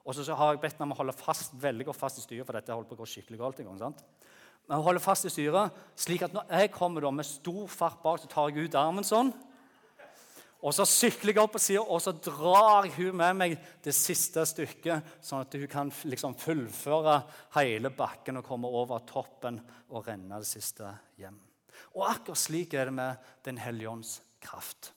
Og 0.01 0.15
så 0.15 0.25
har 0.33 0.55
jeg 0.55 0.63
bedt 0.63 0.79
henne 0.79 0.89
om 0.89 0.95
å 0.95 1.01
holde 1.03 1.19
fast, 1.19 1.53
veldig 1.61 1.91
godt 1.91 2.01
fast 2.01 2.17
i 2.17 2.25
styret, 2.25 2.47
for 2.47 2.57
dette 2.57 2.73
holdt 2.73 2.89
på 2.89 2.97
å 2.97 3.03
gå 3.03 3.11
skikkelig 3.11 3.43
galt 3.43 3.61
en 3.61 3.69
gang. 3.69 3.81
sant? 3.85 4.05
Men 4.71 4.79
hun 4.79 4.85
holder 4.85 5.03
fast 5.03 5.25
i 5.27 5.29
styret, 5.33 5.73
slik 5.99 6.21
at 6.23 6.31
når 6.31 6.45
jeg 6.47 6.69
kommer 6.71 7.03
da, 7.03 7.09
med 7.11 7.27
stor 7.27 7.65
fart 7.67 7.97
bak, 7.99 8.21
så 8.21 8.29
tar 8.31 8.53
jeg 8.53 8.69
ut 8.69 8.77
armen 8.79 9.03
sånn. 9.03 9.33
Og 10.63 10.71
så 10.77 10.85
sykler 10.87 11.33
jeg 11.33 11.41
opp 11.41 11.57
på 11.57 11.59
sida, 11.59 11.81
og 11.83 11.99
så 11.99 12.13
drar 12.15 12.87
hun 12.95 13.17
med 13.19 13.35
meg 13.35 13.57
det 13.83 13.91
siste 13.97 14.45
stykket, 14.47 15.17
sånn 15.27 15.43
at 15.43 15.59
hun 15.59 15.67
kan 15.67 15.91
liksom 16.07 16.37
fullføre 16.39 17.17
hele 17.57 17.91
bakken 17.91 18.39
og 18.39 18.47
komme 18.47 18.71
over 18.71 19.03
toppen 19.11 19.59
og 19.91 20.07
renne 20.07 20.39
det 20.39 20.47
siste 20.47 20.93
hjem. 21.19 21.35
Og 21.97 22.07
akkurat 22.07 22.39
slik 22.39 22.71
er 22.71 22.87
det 22.87 22.95
med 22.95 23.29
Den 23.43 23.59
hellige 23.59 23.91
ånds 23.91 24.15
kraft. 24.39 24.93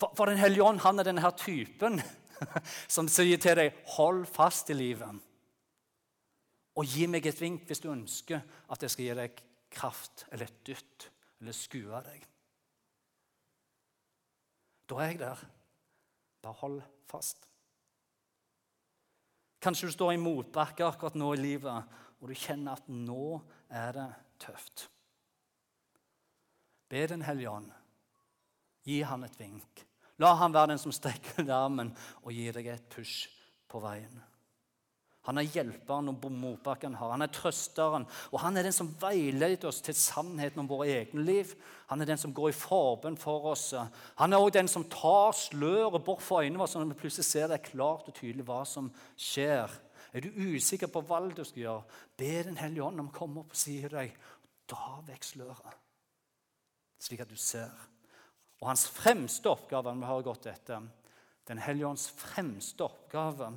For, 0.00 0.16
for 0.16 0.32
Den 0.32 0.40
hellige 0.40 0.64
ånd 0.64 0.80
han 0.80 1.04
er 1.04 1.12
denne 1.12 1.36
typen 1.36 2.00
som 2.88 3.04
sier 3.04 3.36
til 3.36 3.60
deg 3.66 3.84
'hold 3.84 4.24
fast 4.32 4.72
i 4.72 4.80
livet'. 4.80 5.25
Og 6.76 6.84
gi 6.84 7.06
meg 7.08 7.26
et 7.26 7.40
vink 7.40 7.64
hvis 7.68 7.80
du 7.80 7.90
ønsker 7.92 8.42
at 8.72 8.82
jeg 8.82 8.92
skal 8.92 9.06
gi 9.06 9.18
deg 9.20 9.42
kraft 9.72 10.26
eller 10.30 10.48
et 10.48 10.62
dytt 10.66 11.08
eller 11.40 11.56
skue 11.56 12.02
deg. 12.06 12.26
Da 14.86 15.00
er 15.02 15.10
jeg 15.10 15.20
der. 15.20 15.40
Bare 16.42 16.60
hold 16.60 16.82
fast. 17.10 17.46
Kanskje 19.62 19.88
du 19.88 19.96
står 19.96 20.12
i 20.14 20.20
motbakke 20.20 20.84
akkurat 20.86 21.16
nå 21.18 21.32
i 21.34 21.40
livet, 21.40 21.96
og 22.20 22.28
du 22.30 22.36
kjenner 22.38 22.76
at 22.76 22.86
nå 22.92 23.40
er 23.72 23.96
det 23.96 24.10
tøft. 24.46 24.86
Be 26.86 27.06
Den 27.10 27.24
hellige 27.26 27.50
ånd. 27.50 27.72
Gi 28.86 29.00
han 29.02 29.24
et 29.26 29.38
vink. 29.40 29.82
La 30.22 30.36
han 30.38 30.54
være 30.54 30.70
den 30.72 30.80
som 30.80 30.94
strekker 30.94 31.42
ut 31.42 31.50
armen 31.50 31.90
og 32.22 32.30
gir 32.32 32.54
deg 32.54 32.70
et 32.72 32.88
push 32.92 33.26
på 33.68 33.80
veien. 33.82 34.22
Han 35.26 35.40
er 35.40 35.48
hjelperen 35.50 36.10
og 36.12 36.26
motbakken 36.30 36.94
har. 36.98 37.12
Han 37.12 37.24
er 37.26 37.32
trøsteren. 37.34 38.06
Og 38.30 38.40
han 38.42 38.56
er 38.56 38.66
den 38.66 38.74
som 38.74 38.92
veileder 39.00 39.68
oss 39.70 39.80
til 39.82 39.96
sannheten 39.98 40.62
om 40.62 40.70
våre 40.70 40.88
egne 41.00 41.24
liv. 41.26 41.54
Han 41.90 42.02
er 42.02 42.10
den 42.10 42.20
som 42.20 42.34
går 42.34 42.52
i 42.52 42.58
forbønn 42.58 43.18
for 43.18 43.50
oss. 43.52 43.72
Han 44.20 44.32
er 44.32 44.42
også 44.42 44.58
den 44.58 44.70
som 44.70 44.86
tar 44.90 45.34
sløret 45.38 46.04
bort 46.06 46.22
fra 46.22 46.44
øynene 46.44 46.62
våre, 46.62 46.70
sånn 46.70 46.86
at 46.86 46.94
vi 46.94 47.00
plutselig 47.02 47.26
ser 47.28 47.50
det 47.50 47.64
klart 47.66 48.06
og 48.06 48.14
tydelig 48.14 48.46
hva 48.46 48.62
som 48.66 48.92
skjer. 49.18 49.74
Er 50.16 50.24
du 50.24 50.30
usikker 50.32 50.90
på 50.90 51.02
valget 51.06 51.42
du 51.42 51.44
skal 51.44 51.62
gjøre, 51.62 51.98
be 52.16 52.32
Den 52.46 52.56
hellige 52.56 52.86
ånd 52.86 53.02
om 53.02 53.10
å 53.10 53.16
komme 53.16 53.42
opp 53.42 53.52
og 53.52 53.58
si 53.58 53.80
til 53.82 53.92
deg 53.92 54.14
dra 54.70 55.00
vekk 55.06 55.26
sløret, 55.26 55.76
slik 57.02 57.22
at 57.22 57.30
du 57.30 57.36
ser. 57.38 57.74
Og 58.62 58.70
hans 58.70 58.86
fremste 58.88 59.50
oppgave 59.50 59.92
vi 59.94 60.08
har 60.08 60.24
gått 60.26 60.48
etter, 60.50 60.86
Den 61.46 61.58
hellige 61.62 61.86
ånds 61.86 62.08
fremste 62.10 62.82
oppgave 62.82 63.52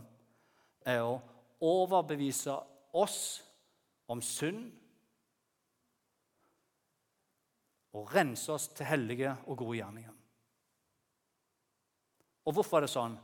er 0.86 1.00
å 1.02 1.16
overbevise 1.62 2.56
oss 2.96 3.20
om 4.10 4.22
synd 4.24 4.70
og 7.94 8.14
rense 8.14 8.52
oss 8.54 8.70
til 8.78 8.88
hellige 8.90 9.34
og 9.48 9.58
gode 9.58 9.80
gjerninger. 9.80 10.16
Og 12.48 12.56
hvorfor 12.56 12.80
er 12.80 12.86
det 12.86 12.94
sånn? 12.94 13.18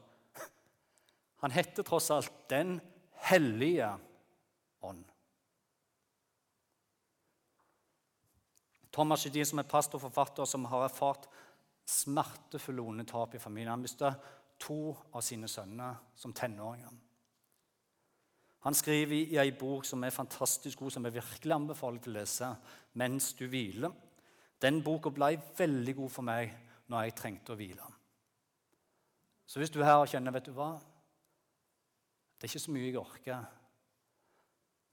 Han 1.44 1.54
heter 1.54 1.86
tross 1.86 2.12
alt 2.14 2.34
Den 2.50 2.80
hellige 3.30 3.90
ånd. 4.86 5.04
Thomas 8.96 9.26
Jedin, 9.26 9.46
som 9.46 9.60
er 9.60 9.68
pastor 9.68 10.00
og 10.00 10.06
forfatter, 10.08 10.48
som 10.48 10.66
har 10.72 10.86
erfart 10.86 11.28
smertefulle 11.86 12.82
onde 12.82 13.06
tap 13.06 13.36
i 13.36 13.42
familien. 13.42 13.74
Han 13.74 13.84
mistet 13.84 14.22
to 14.62 14.96
av 15.12 15.26
sine 15.26 15.50
sønner 15.52 15.98
som 16.16 16.34
tenåringer. 16.34 16.94
Han 18.66 18.74
skriver 18.74 19.14
i 19.16 19.38
ei 19.38 19.52
bok 19.54 19.86
som 19.86 20.04
er 20.04 20.14
fantastisk 20.14 20.80
god, 20.82 20.96
som 20.96 21.06
jeg 21.06 21.14
virkelig 21.20 21.54
anbefaler 21.54 22.02
til 22.02 22.16
å 22.16 22.20
lese, 22.20 22.56
'Mens 22.96 23.34
du 23.34 23.48
hviler'. 23.48 23.94
Den 24.62 24.82
boka 24.84 25.10
ble 25.10 25.38
veldig 25.58 25.96
god 25.96 26.10
for 26.10 26.24
meg 26.24 26.56
når 26.90 27.04
jeg 27.04 27.16
trengte 27.16 27.54
å 27.54 27.56
hvile. 27.60 27.86
Så 29.46 29.60
hvis 29.60 29.70
du 29.70 29.84
her 29.84 30.06
kjenner 30.06 30.34
vet 30.34 30.46
du 30.46 30.54
hva, 30.54 30.80
det 32.36 32.48
er 32.48 32.50
ikke 32.50 32.66
så 32.66 32.72
mye 32.72 32.88
jeg 32.88 32.98
orker, 32.98 33.46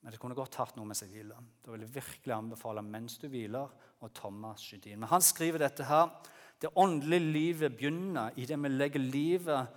men 0.02 0.12
det 0.12 0.20
kunne 0.20 0.34
godt 0.34 0.58
hatt 0.58 0.76
noe 0.76 0.84
mens 0.84 1.00
jeg 1.00 1.10
hviler, 1.10 1.38
da 1.62 1.70
vil 1.72 1.80
jeg 1.80 1.94
virkelig 1.94 2.34
anbefale 2.34 2.82
'Mens 2.82 3.18
du 3.18 3.28
hviler' 3.28 3.70
og 4.02 4.12
Thomas 4.14 4.60
Sjødin. 4.60 4.98
Men 4.98 5.08
han 5.08 5.22
skriver 5.22 5.58
dette 5.58 5.84
her. 5.84 6.10
Det 6.60 6.70
åndelige 6.76 7.32
livet 7.32 7.76
begynner 7.76 8.32
i 8.36 8.44
det 8.46 8.58
vi 8.62 8.68
legger 8.68 9.00
livet 9.00 9.68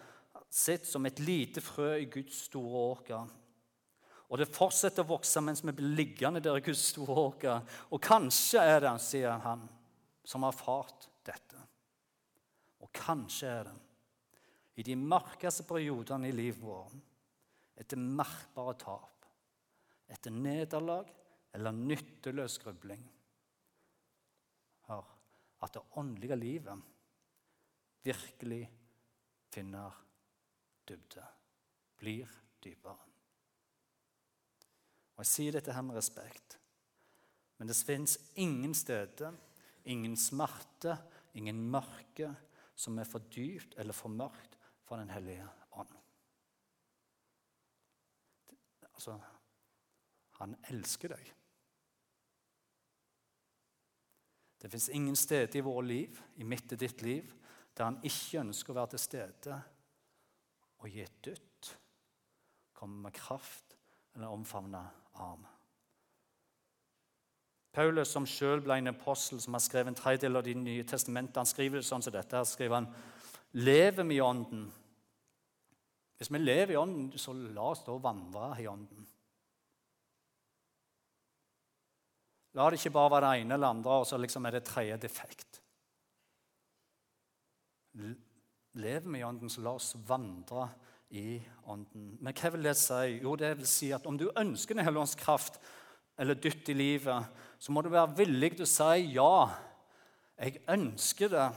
sitt 0.49 0.85
som 0.85 1.05
et 1.05 1.19
lite 1.19 1.61
frø 1.61 1.95
i 2.01 2.09
Guds 2.09 2.35
store 2.49 2.97
åker. 2.97 3.29
Og 4.29 4.39
det 4.41 4.49
fortsetter 4.49 5.05
å 5.05 5.11
vokse 5.15 5.41
mens 5.43 5.61
vi 5.63 5.73
blir 5.75 5.97
liggende 5.99 6.41
der 6.43 6.57
i 6.57 6.63
Guds 6.65 6.87
og. 6.97 7.59
Og 7.93 8.01
kanskje 8.01 8.63
er 8.63 8.81
det, 8.83 8.93
sier 9.03 9.41
han, 9.43 9.65
som 10.25 10.45
har 10.45 10.55
erfart 10.55 11.09
dette. 11.27 11.61
Og 12.81 12.89
kanskje 12.95 13.51
er 13.51 13.67
det 13.69 13.75
i 14.75 14.83
de 14.83 14.95
mørkeste 14.99 15.63
periodene 15.67 16.27
i 16.27 16.35
livet 16.35 16.59
vårt, 16.59 16.95
etter 17.79 17.99
merkbare 17.99 18.73
tap, 18.79 19.27
etter 20.11 20.33
nederlag 20.35 21.07
eller 21.55 21.75
nytteløs 21.75 22.57
grubling, 22.63 23.05
at 25.65 25.73
det 25.73 25.81
åndelige 25.97 26.35
livet 26.35 26.81
virkelig 28.05 28.61
finner 29.49 29.95
dybde, 30.85 31.23
blir 31.97 32.29
dypere. 32.61 33.14
Og 35.15 35.23
Jeg 35.23 35.31
sier 35.31 35.55
dette 35.55 35.73
her 35.73 35.83
med 35.85 35.95
respekt. 35.95 36.57
Men 37.57 37.69
det 37.71 37.77
fins 37.77 38.17
ingen 38.35 38.73
steder, 38.75 39.35
ingen 39.87 40.17
smerte, 40.19 40.97
ingen 41.33 41.61
mørke 41.71 42.33
som 42.75 42.99
er 42.99 43.07
for 43.07 43.23
dypt 43.31 43.77
eller 43.79 43.95
for 43.95 44.11
mørkt 44.11 44.57
for 44.85 44.99
Den 44.99 45.09
hellige 45.09 45.47
ånd. 45.71 45.93
Altså 48.93 49.19
Han 50.39 50.55
elsker 50.69 51.15
deg. 51.15 51.31
Det 54.59 54.71
fins 54.71 54.89
ingen 54.89 55.15
steder 55.15 55.55
i 55.55 55.63
vårt 55.63 55.85
liv, 55.85 56.19
i 56.35 56.43
mitt 56.43 56.71
og 56.73 56.79
ditt 56.79 57.01
liv, 57.05 57.31
der 57.77 57.87
han 57.87 57.99
ikke 58.03 58.41
ønsker 58.41 58.73
å 58.73 58.77
være 58.79 58.95
til 58.95 59.03
stede 59.03 59.57
og 60.81 60.89
gi 60.91 61.03
et 61.03 61.19
dytt, 61.23 61.69
komme 62.75 63.05
med 63.05 63.15
kraft 63.15 63.74
eller 64.15 64.27
omfavna 64.27 64.87
arm. 65.13 65.45
Paulus, 67.75 68.07
som 68.07 68.25
selv 68.27 68.63
ble 68.63 68.77
en 68.79 68.93
apostel 68.93 69.41
som 69.43 69.55
har 69.57 69.63
skrevet 69.63 69.91
en 69.91 69.97
tredjedel 69.99 70.39
av 70.39 70.45
De 70.47 70.53
nye 70.55 70.83
testamentene, 70.87 71.41
han 71.43 71.49
skriver 71.49 71.83
sånn 71.83 72.05
som 72.05 72.13
dette. 72.15 72.37
Her 72.37 72.47
skriver 72.47 72.79
han 72.79 72.87
lever 73.59 74.03
vi 74.03 74.15
i 74.15 74.21
Ånden, 74.23 74.71
Hvis 76.17 76.31
vi 76.31 76.39
lever 76.39 76.71
i 76.71 76.77
Ånden, 76.79 77.11
så 77.19 77.33
la 77.33 77.71
oss 77.73 77.83
da 77.83 77.97
vandre 77.99 78.53
i 78.61 78.67
Ånden. 78.71 79.07
La 82.55 82.69
det 82.69 82.79
ikke 82.79 82.93
bare 82.95 83.11
være 83.11 83.33
det 83.33 83.41
ene 83.41 83.57
eller 83.57 83.67
andre, 83.67 83.97
og 83.99 84.07
så 84.07 84.17
liksom 84.17 84.45
er 84.47 84.55
det 84.55 84.63
tredje 84.63 84.97
defekt. 85.03 85.59
Lever 88.79 89.11
vi 89.11 89.19
i 89.19 89.27
Ånden, 89.27 89.51
så 89.51 89.61
la 89.61 89.75
oss 89.75 89.91
vandre 90.07 90.69
i 91.13 91.39
Ånden. 91.69 92.15
Men 92.21 92.35
hva 92.35 92.51
vil 92.53 92.65
det 92.65 92.75
si? 92.79 93.19
Jo, 93.21 93.35
det 93.39 93.51
vil 93.59 93.69
si 93.69 93.91
at 93.95 94.05
om 94.09 94.17
du 94.17 94.27
ønsker 94.31 94.75
Den 94.75 94.85
hellige 94.85 95.05
ånds 95.05 95.17
kraft 95.19 95.59
eller 96.17 96.37
dytt 96.39 96.69
i 96.71 96.73
livet, 96.73 97.25
så 97.59 97.73
må 97.75 97.81
du 97.83 97.89
være 97.91 98.15
villig 98.21 98.53
til 98.55 98.65
å 98.65 98.71
si 98.71 99.09
ja. 99.17 99.49
Jeg 100.39 100.61
ønsker 100.71 101.31
det, 101.31 101.47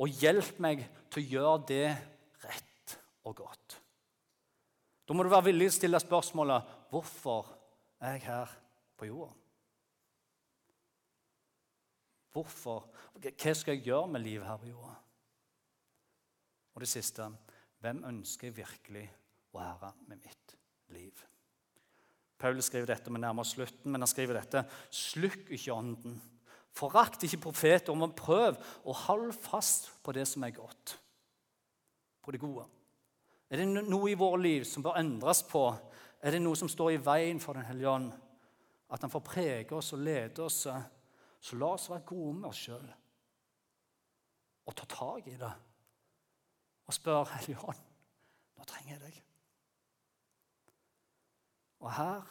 og 0.00 0.20
hjelp 0.22 0.58
meg 0.60 0.86
til 1.12 1.20
å 1.20 1.28
gjøre 1.34 1.66
det 1.68 1.86
rett 2.44 2.96
og 3.28 3.36
godt. 3.42 3.76
Da 5.04 5.16
må 5.16 5.24
du 5.24 5.32
være 5.32 5.50
villig 5.50 5.68
til 5.68 5.74
å 5.74 5.78
stille 5.78 6.00
spørsmålet 6.00 6.72
hvorfor 6.92 7.50
er 8.00 8.16
jeg 8.16 8.24
her 8.28 8.56
på 8.96 9.08
jorda? 9.10 9.32
Hvorfor? 12.30 12.84
Hva 13.18 13.54
skal 13.58 13.74
jeg 13.74 13.88
gjøre 13.88 14.12
med 14.14 14.22
livet 14.22 14.46
her 14.46 14.60
på 14.60 14.70
jorda? 14.70 14.94
Og 16.74 16.84
det 16.84 16.88
siste 16.88 17.26
hvem 17.80 18.02
ønsker 18.08 18.48
jeg 18.48 18.58
virkelig 18.60 19.06
å 19.52 19.60
være 19.60 19.92
med 20.08 20.20
mitt 20.22 20.56
liv? 20.94 21.22
Paul 22.40 22.60
skriver 22.64 22.94
dette, 22.94 23.12
vi 23.12 23.20
nærmer 23.20 23.44
oss 23.44 23.54
slutten, 23.56 23.92
men 23.92 24.00
han 24.00 24.08
skriver 24.08 24.38
dette. 24.38 24.64
Slukk 24.92 25.50
ikke 25.52 25.74
ånden. 25.74 26.16
Forakt 26.76 27.24
ikke 27.26 27.42
profeter, 27.48 28.06
prøv 28.16 28.60
å 28.88 28.96
holde 29.06 29.34
fast 29.36 29.90
på 30.04 30.14
det 30.16 30.24
som 30.28 30.46
er 30.46 30.54
godt. 30.56 30.94
På 32.24 32.32
det 32.32 32.40
gode. 32.40 32.64
Er 33.50 33.60
det 33.60 33.66
noe 33.66 34.12
i 34.12 34.16
vårt 34.18 34.40
liv 34.40 34.64
som 34.68 34.84
bør 34.84 35.00
endres 35.00 35.42
på? 35.48 35.64
Er 36.22 36.36
det 36.36 36.40
noe 36.44 36.56
som 36.56 36.70
står 36.70 36.94
i 36.94 37.02
veien 37.02 37.40
for 37.42 37.58
Den 37.58 37.66
hellige 37.66 37.90
ånd? 37.90 38.12
At 38.90 39.02
han 39.04 39.12
får 39.12 39.26
prege 39.26 39.76
oss 39.76 39.92
og 39.96 40.04
lede 40.04 40.44
oss? 40.46 40.62
Så 41.40 41.58
la 41.58 41.74
oss 41.74 41.90
være 41.90 42.06
gode 42.06 42.36
med 42.38 42.50
oss 42.52 42.64
sjøl 42.68 42.88
og 44.70 44.76
ta 44.78 44.86
tak 44.86 45.26
i 45.26 45.34
det. 45.34 45.50
Og 46.90 46.94
spør 46.96 47.28
Hellige 47.36 47.60
Ånd, 47.70 47.82
nå 48.58 48.64
trenger 48.66 48.96
jeg 48.96 49.02
deg. 49.04 49.18
Og 51.86 51.92
her 51.94 52.24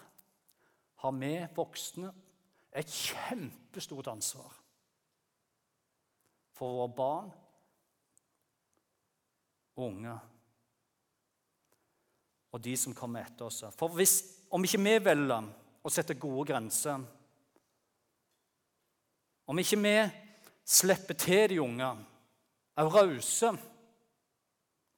har 1.00 1.14
vi 1.16 1.30
voksne 1.56 2.10
et 2.76 2.92
kjempestort 2.92 4.10
ansvar 4.12 4.58
for 6.60 6.76
våre 6.76 6.90
barn 6.98 7.32
og 9.78 9.86
unge 9.86 10.18
og 12.52 12.62
de 12.68 12.76
som 12.84 12.98
kommer 12.98 13.24
etter 13.24 13.48
oss. 13.48 13.64
For 13.80 13.96
hvis, 13.96 14.18
om 14.52 14.68
ikke 14.68 14.84
vi 14.84 14.98
velger 15.08 15.50
å 15.80 15.94
sette 15.94 16.20
gode 16.20 16.50
grenser 16.52 17.08
om 19.50 19.64
ikke 19.64 19.80
vi 19.82 19.96
slipper 20.68 21.18
til 21.18 21.48
de 21.50 21.64
unge, 21.64 21.88
er 22.78 22.96
rause 23.00 23.56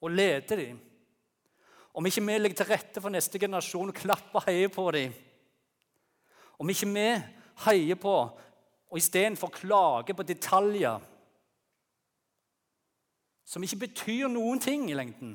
og 0.02 0.12
leder 0.12 0.58
dem 0.58 0.80
Om 1.94 2.06
ikke 2.08 2.24
vi 2.24 2.38
legger 2.40 2.62
til 2.62 2.70
rette 2.72 3.02
for 3.04 3.12
neste 3.12 3.40
generasjon 3.40 3.90
og 3.92 3.96
klapper 3.96 4.40
og 4.40 4.46
heier 4.48 4.70
på 4.72 4.86
dem. 4.96 5.14
Om 6.60 6.70
ikke 6.72 6.88
vi 6.88 7.08
heier 7.66 8.00
på 8.00 8.16
og 8.92 8.98
istedenfor 8.98 9.52
klager 9.52 10.16
på 10.16 10.24
detaljer 10.24 11.00
som 13.52 13.64
ikke 13.64 13.82
betyr 13.84 14.30
noen 14.32 14.60
ting 14.64 14.88
i 14.88 14.96
lengden. 14.96 15.34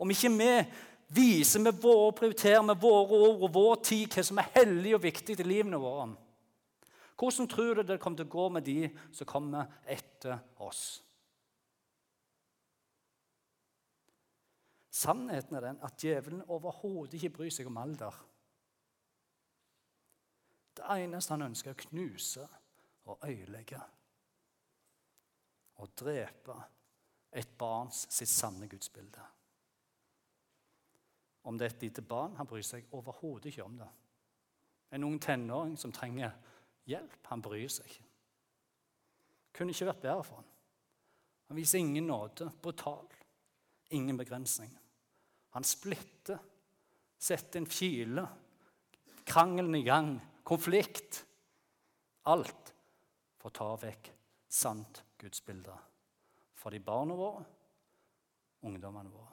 Om 0.00 0.12
ikke 0.12 0.30
vi 0.32 0.52
viser 1.16 1.60
med 1.60 1.76
våre 1.80 2.12
prioriterer 2.16 2.64
med 2.64 2.80
våre 2.80 3.18
ord 3.20 3.42
og 3.44 3.52
vår 3.54 3.74
tid 3.84 4.16
hva 4.16 4.24
som 4.24 4.40
er 4.40 4.52
hellig 4.56 4.94
og 4.96 5.04
viktig 5.04 5.36
i 5.36 5.46
livene 5.46 5.80
våre. 5.80 6.08
Hvordan 7.16 7.48
tror 7.48 7.74
du 7.76 7.82
det 7.82 8.00
kommer 8.00 8.20
til 8.20 8.28
å 8.28 8.32
gå 8.36 8.48
med 8.52 8.64
de 8.64 8.88
som 9.12 9.28
kommer 9.28 9.68
etter 9.88 10.40
oss? 10.60 11.02
Sannheten 14.96 15.56
er 15.56 15.60
den 15.60 15.78
at 15.84 15.98
djevelen 16.00 16.44
overhodet 16.48 17.18
ikke 17.18 17.34
bryr 17.36 17.52
seg 17.52 17.68
om 17.68 17.76
alder. 17.82 18.16
Det 20.76 20.86
eneste 20.88 21.34
han 21.34 21.44
ønsker, 21.50 21.72
er 21.72 21.76
å 21.76 21.84
knuse 21.88 22.46
og 23.10 23.26
øyelegge. 23.28 23.80
Og 25.84 25.92
drepe 26.00 26.56
et 27.36 27.50
barns 27.58 28.06
sitt 28.12 28.32
sanne 28.32 28.68
gudsbilde. 28.72 29.26
Om 31.46 31.58
det 31.58 31.66
er 31.66 31.74
et 31.74 31.86
lite 31.86 32.02
barn, 32.02 32.36
han 32.40 32.48
bryr 32.48 32.64
seg 32.64 32.88
overhodet 32.96 33.52
ikke 33.52 33.66
om 33.66 33.76
det. 33.78 33.90
En 34.96 35.04
ung 35.04 35.20
tenåring 35.22 35.76
som 35.78 35.92
trenger 35.92 36.32
hjelp. 36.88 37.20
Han 37.28 37.44
bryr 37.44 37.68
seg 37.70 37.90
ikke. 37.90 38.08
Kunne 39.56 39.76
ikke 39.76 39.90
vært 39.90 40.02
bedre 40.02 40.24
for 40.24 40.40
han. 40.40 40.50
Han 41.50 41.60
viser 41.60 41.78
ingen 41.84 42.08
nåde. 42.08 42.48
Brutal. 42.62 43.06
Ingen 43.94 44.16
begrensning. 44.18 44.72
Han 45.56 45.64
splitter, 45.64 46.36
setter 47.16 47.62
en 47.62 47.68
kile, 47.70 48.26
krangelen 49.24 49.78
i 49.78 49.86
gang, 49.86 50.10
konflikt. 50.44 51.22
Alt 52.28 52.74
for 53.40 53.48
å 53.48 53.56
ta 53.56 53.70
vekk 53.86 54.10
sant 54.52 55.00
gudsbilde 55.16 55.72
for 56.60 56.74
de 56.74 56.82
barna 56.84 57.16
våre, 57.16 57.46
ungdommene 58.68 59.14
våre. 59.14 59.32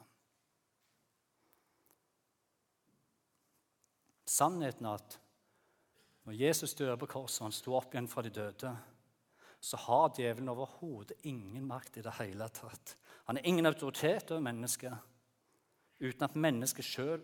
Sannheten 4.24 4.88
er 4.88 4.96
at 4.96 5.20
når 6.24 6.40
Jesus 6.40 6.72
døde 6.78 6.96
på 7.04 7.12
korset 7.18 7.42
og 7.42 7.50
han 7.50 7.60
sto 7.60 7.76
opp 7.76 7.92
igjen 7.92 8.08
fra 8.08 8.24
de 8.24 8.32
døde, 8.32 8.76
så 9.60 9.86
har 9.90 10.14
djevelen 10.16 10.48
overhodet 10.54 11.20
ingen 11.28 11.68
makt 11.68 11.98
i 12.00 12.04
det 12.06 12.16
hele 12.16 12.48
tatt. 12.48 12.96
Han 13.28 13.36
har 13.36 13.50
ingen 13.50 13.68
autoritet 13.68 14.32
over 14.32 14.46
mennesket 14.48 15.10
uten 16.02 16.26
at 16.26 16.38
mennesket 16.38 16.86
sjøl 16.86 17.20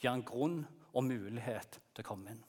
gir 0.00 0.10
en 0.12 0.24
grunn 0.26 0.62
og 0.92 1.06
mulighet 1.06 1.78
til 1.94 2.04
å 2.04 2.06
komme 2.06 2.34
inn. 2.34 2.42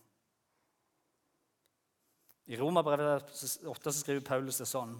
I 2.51 2.59
Romerbrevet 2.59 3.31
8 3.71 3.93
skriver 3.95 4.25
Paulus 4.27 4.59
det 4.59 4.67
sånn. 4.67 4.97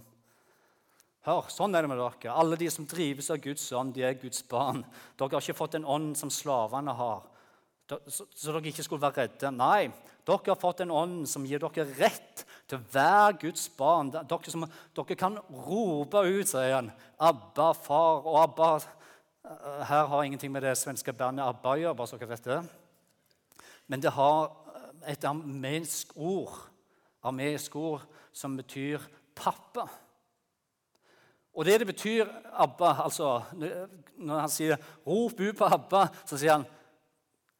Hør, 1.27 1.47
sånn 1.51 1.75
er 1.75 1.83
det 1.83 1.91
med 1.91 1.99
dere. 1.99 2.31
Alle 2.31 2.59
de 2.59 2.69
som 2.71 2.87
drives 2.87 3.29
av 3.31 3.41
Guds 3.43 3.65
ånd, 3.75 3.93
de 3.95 4.03
er 4.07 4.15
Guds 4.19 4.43
barn. 4.47 4.83
Dere 5.19 5.35
har 5.35 5.43
ikke 5.43 5.59
fått 5.59 5.77
en 5.79 5.87
ånd 5.87 6.15
som 6.19 6.31
slavene 6.31 6.95
har, 6.95 7.23
så, 8.07 8.25
dere 8.47 8.63
ikke 8.71 8.83
skulle 8.85 9.03
være 9.03 9.25
redde. 9.25 9.51
Nei, 9.55 9.91
dere 10.27 10.53
har 10.53 10.59
fått 10.59 10.83
en 10.85 10.91
ånd 10.95 11.27
som 11.29 11.45
gir 11.47 11.63
dere 11.63 11.87
rett 11.99 12.45
til 12.67 12.79
å 12.79 12.85
være 12.93 13.39
Guds 13.43 13.65
barn. 13.77 14.11
Dere, 14.13 14.51
som, 14.51 14.65
dere 14.95 15.17
kan 15.19 15.39
rope 15.67 16.23
ut, 16.23 16.47
sier 16.47 16.77
han, 16.77 16.91
'Abba, 17.19 17.73
far' 17.75 18.23
og 18.23 18.39
'Abba'. 18.39 19.02
Eh, 19.43 19.85
her 19.85 20.05
har 20.05 20.23
ingenting 20.23 20.51
med 20.51 20.61
det 20.61 20.77
svenske 20.77 21.13
bandet 21.13 21.43
ABBA 21.43 21.71
å 21.73 21.79
gjøre, 21.81 21.95
bare 21.95 22.07
så 22.07 22.19
dere 22.19 22.29
vet 22.29 22.45
det. 22.47 22.59
Men 23.91 24.03
det 24.03 24.13
har 24.15 24.53
et 25.11 25.25
armensk 25.27 26.13
ord, 26.15 26.55
armensk 27.23 27.75
ord 27.75 28.05
som 28.31 28.55
betyr 28.57 28.99
'pappa'. 29.35 29.89
Og 31.53 31.65
det 31.65 31.79
det 31.79 31.87
betyr, 31.87 32.25
Abba, 32.53 33.03
altså 33.03 33.43
Når 34.17 34.39
han 34.39 34.49
sier 34.49 34.77
'rop 35.05 35.39
ut 35.39 35.57
på 35.57 35.65
Abba', 35.65 36.07
så 36.25 36.37
sier 36.37 36.51
han 36.51 36.65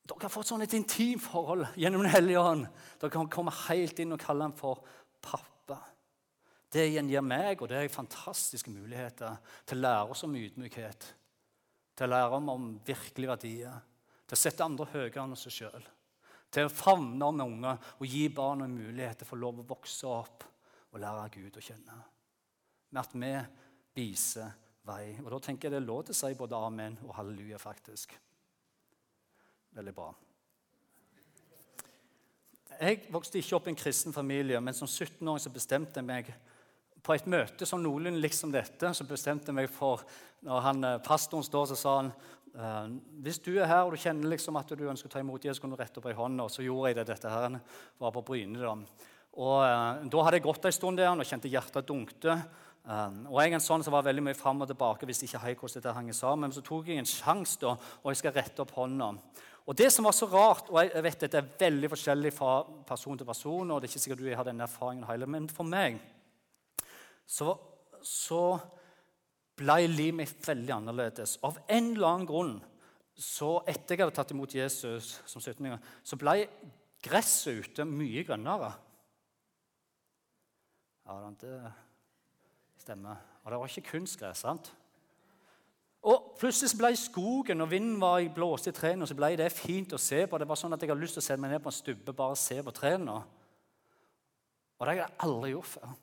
dere 0.04 0.22
har 0.22 0.30
fått 0.30 0.48
sånn 0.48 0.62
et 0.62 0.74
intimt 0.74 1.22
forhold 1.22 1.65
gjennom 1.76 2.02
Den 2.02 2.12
hellige 2.12 2.39
ånd. 2.39 2.67
Dere 3.00 3.10
kan 3.10 3.30
komme 3.30 3.52
helt 3.69 4.00
inn 4.00 4.12
og 4.12 4.19
kalle 4.19 4.43
ham 4.43 4.54
for 4.54 4.84
pappa. 5.22 5.78
Det 6.74 6.91
gjengir 6.91 7.22
meg 7.22 7.62
og 7.62 7.69
det 7.69 7.78
er 7.78 7.88
fantastiske 7.88 8.72
muligheter 8.72 9.38
til 9.65 9.78
å 9.78 9.82
lære 9.82 10.10
oss 10.10 10.24
om 10.24 10.36
ydmykhet. 10.36 11.13
Til 11.94 12.08
å 12.08 12.14
lære 12.14 12.40
om, 12.40 12.50
om 12.54 12.70
virkelige 12.86 13.34
verdier. 13.34 13.84
Til 14.26 14.38
å 14.38 14.42
sette 14.42 14.66
andre 14.66 14.90
høyere 14.94 15.24
enn 15.24 15.36
seg 15.38 15.58
sjøl. 15.58 15.86
Til 16.54 16.70
å 16.70 16.74
favne 16.74 17.30
om 17.30 17.44
unge 17.46 17.76
og 18.00 18.08
gi 18.08 18.28
barna 18.34 18.68
mulighet 18.70 19.22
til 19.22 19.28
å 19.28 19.32
få 19.32 19.40
lov 19.42 19.62
å 19.62 19.70
vokse 19.74 20.10
opp 20.10 20.46
og 20.94 21.02
lære 21.02 21.30
Gud 21.34 21.58
å 21.58 21.64
kjenne. 21.66 21.96
Med 22.94 23.02
at 23.02 23.16
vi 23.18 23.32
viser 23.98 24.52
vei. 24.86 25.16
Og 25.24 25.32
Da 25.32 25.40
tenker 25.40 25.68
jeg 25.68 25.76
det 25.76 25.82
er 25.82 25.88
lov 25.88 26.04
til 26.06 26.16
å 26.16 26.20
si 26.20 26.38
både 26.38 26.60
amen 26.60 27.00
og 27.08 27.16
halleluja, 27.18 27.58
faktisk. 27.62 28.14
Veldig 29.74 29.94
bra. 29.98 30.12
Jeg 32.74 33.06
vokste 33.14 33.40
ikke 33.40 33.58
opp 33.58 33.68
i 33.70 33.74
en 33.74 33.78
kristen 33.78 34.14
familie, 34.14 34.60
men 34.62 34.74
som 34.74 34.90
17-åring 34.90 35.42
så 35.42 35.52
bestemte 35.54 36.02
jeg 36.02 36.08
meg 36.08 36.32
på 37.04 37.16
et 37.16 37.28
møte 37.30 37.68
som 37.68 37.82
noenlunde 37.84 38.22
liksom 38.24 38.54
dette, 38.54 38.94
så 38.96 39.08
bestemte 39.08 39.52
jeg 39.52 39.60
meg 39.63 39.72
for 39.72 40.06
Når 40.44 40.60
han, 40.60 40.84
eh, 40.84 40.98
pastoren 41.00 41.44
står, 41.44 41.70
så 41.72 41.76
sa 41.80 41.92
han 42.02 42.10
eh, 42.12 43.00
hvis 43.24 43.39
du 43.39 43.54
er 43.56 43.66
her 43.66 43.86
og 43.86 43.94
du 43.94 43.98
kjenner 43.98 44.28
liksom 44.28 44.58
at 44.60 44.68
du 44.76 44.84
ønsker 44.89 45.08
å 45.08 45.13
ta 45.13 45.22
imot 45.24 45.46
Jesus, 45.46 45.62
kan 45.63 45.72
du 45.72 45.78
rette 45.80 46.02
opp 46.02 46.10
ei 46.12 46.18
hånd. 46.18 46.42
Og 46.44 46.52
så 46.52 46.66
gjorde 46.66 46.89
jeg 46.89 46.98
det. 46.98 47.06
Dette 47.08 47.32
her 47.32 47.60
var 48.00 48.12
på 48.12 48.26
Bryne. 48.28 48.60
da. 48.60 48.74
Og 49.39 49.63
eh, 49.63 50.04
Da 50.12 50.26
hadde 50.26 50.36
jeg 50.36 50.44
gått 50.44 50.66
en 50.68 50.76
stund 50.76 51.00
der 51.00 51.16
og 51.16 51.24
kjente 51.24 51.48
hjertet 51.48 51.88
dunkte. 51.88 52.36
Og 52.84 53.38
jeg 53.39 53.54
er 53.54 53.56
en 53.56 53.63
sånn 53.63 53.84
som 53.86 53.94
var 53.96 54.04
veldig 54.04 54.26
mye 54.26 54.36
fram 54.36 54.60
og 54.60 54.68
tilbake 54.68 55.08
hvis 55.08 55.24
ikke 55.24 55.39
hei 55.39 55.54
hvordan 55.56 55.80
dette 55.80 55.94
hang 55.96 56.10
sammen. 56.12 56.50
Men 56.50 56.52
så 56.52 56.60
tok 56.68 56.89
jeg 56.92 57.00
en 57.00 57.08
sjanse, 57.08 57.56
da, 57.62 57.78
og 58.04 58.12
jeg 58.12 58.20
skal 58.20 58.36
rette 58.36 58.60
opp 58.60 58.76
hånda. 58.76 59.13
Og 59.63 59.78
det 59.80 59.88
som 59.96 60.04
var 60.04 60.12
så 60.12 60.28
rart, 60.28 60.68
og 60.68 60.82
jeg 60.84 61.04
vet 61.06 61.24
dette 61.24 61.39
er 61.39 61.54
veldig 61.62 61.94
forskjellig 61.94 62.34
fra 62.36 62.58
person 62.84 63.16
til 63.16 63.30
person, 63.30 63.72
og 63.72 63.80
det 63.80 63.88
er 63.88 63.94
ikke 63.94 64.04
sikkert 64.04 64.26
du 64.26 64.28
har 64.36 64.44
denne 64.44 64.68
erfaringen 64.68 65.08
heller, 65.08 65.32
men 65.32 65.48
for 65.48 65.63
meg 65.63 66.02
så, 67.26 67.56
så 68.04 68.44
ble 69.60 69.80
livet 69.88 70.20
mitt 70.24 70.48
veldig 70.48 70.76
annerledes. 70.76 71.38
Av 71.46 71.58
en 71.68 71.92
eller 71.94 72.10
annen 72.10 72.30
grunn 72.30 72.56
så 73.14 73.60
etter 73.70 73.94
jeg 73.94 74.04
hadde 74.04 74.16
tatt 74.18 74.32
imot 74.34 74.56
Jesus 74.58 75.20
som 75.30 75.42
17-åring, 75.42 75.78
så 76.02 76.18
ble 76.18 76.48
gresset 77.04 77.62
ute 77.62 77.86
mye 77.86 78.24
grønnere. 78.26 78.72
Ja, 81.04 81.20
det 81.42 81.58
stemmer. 82.82 83.20
Og 83.44 83.52
det 83.52 83.60
var 83.60 83.70
ikke 83.70 83.92
kunstgress. 83.98 84.42
sant? 84.46 84.72
Og 86.04 86.34
Plutselig 86.40 86.76
ble 86.80 86.92
skogen, 87.00 87.62
og 87.62 87.72
vinden 87.72 88.00
var 88.02 88.20
i 88.20 88.32
blåste 88.34 88.72
i 88.72 88.76
trærne, 88.76 89.06
og 89.06 89.12
så 89.12 89.16
ble 89.16 89.36
det 89.40 89.52
fint 89.56 89.94
å 89.96 90.02
se 90.02 90.26
på. 90.28 90.40
Det 90.40 90.48
var 90.48 90.60
sånn 90.60 90.76
at 90.76 90.82
Jeg 90.82 90.92
hadde 90.92 91.04
lyst 91.04 91.20
til 91.20 91.24
å 91.24 91.28
sette 91.28 91.40
meg 91.40 91.54
ned 91.54 91.64
på 91.64 91.72
en 91.72 91.78
stubbe 91.78 92.16
bare 92.18 92.40
se 92.40 92.58
på 92.64 92.74
trærne. 92.76 93.20
Og 94.80 94.88
det 94.88 94.92
har 94.96 95.00
jeg 95.04 95.16
aldri 95.28 95.54
gjort 95.54 95.72
før. 95.76 95.94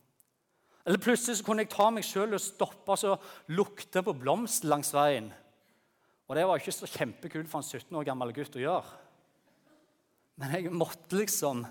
Eller 0.86 1.02
plutselig 1.02 1.38
så 1.38 1.46
kunne 1.46 1.64
jeg 1.64 1.72
ta 1.74 1.90
meg 1.92 2.06
sjøl 2.06 2.36
og 2.36 2.42
stoppe 2.42 2.96
og 3.10 3.52
lukte 3.52 4.02
på 4.04 4.16
blomster 4.16 4.70
langs 4.70 4.94
veien. 4.96 5.28
Og 6.30 6.36
det 6.38 6.46
var 6.46 6.60
ikke 6.60 6.74
så 6.74 6.88
kjempekult 6.88 7.50
for 7.50 7.60
en 7.60 7.66
17 7.66 7.96
år 7.98 8.06
gammel 8.06 8.32
gutt 8.34 8.56
å 8.56 8.62
gjøre. 8.62 8.98
Men 10.40 10.56
jeg 10.56 10.72
måtte 10.72 11.18
liksom 11.20 11.66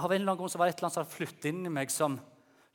Av 0.00 0.06
en 0.06 0.14
eller 0.16 0.30
annen 0.30 0.38
grunn 0.38 0.48
så 0.48 0.56
var 0.56 0.68
det 0.68 0.72
et 0.72 0.78
eller 0.78 0.86
annet 0.86 0.94
som 0.94 1.02
hadde 1.02 1.12
flyttet 1.12 1.46
inn 1.50 1.66
i 1.66 1.72
meg, 1.74 1.90
som 1.92 2.14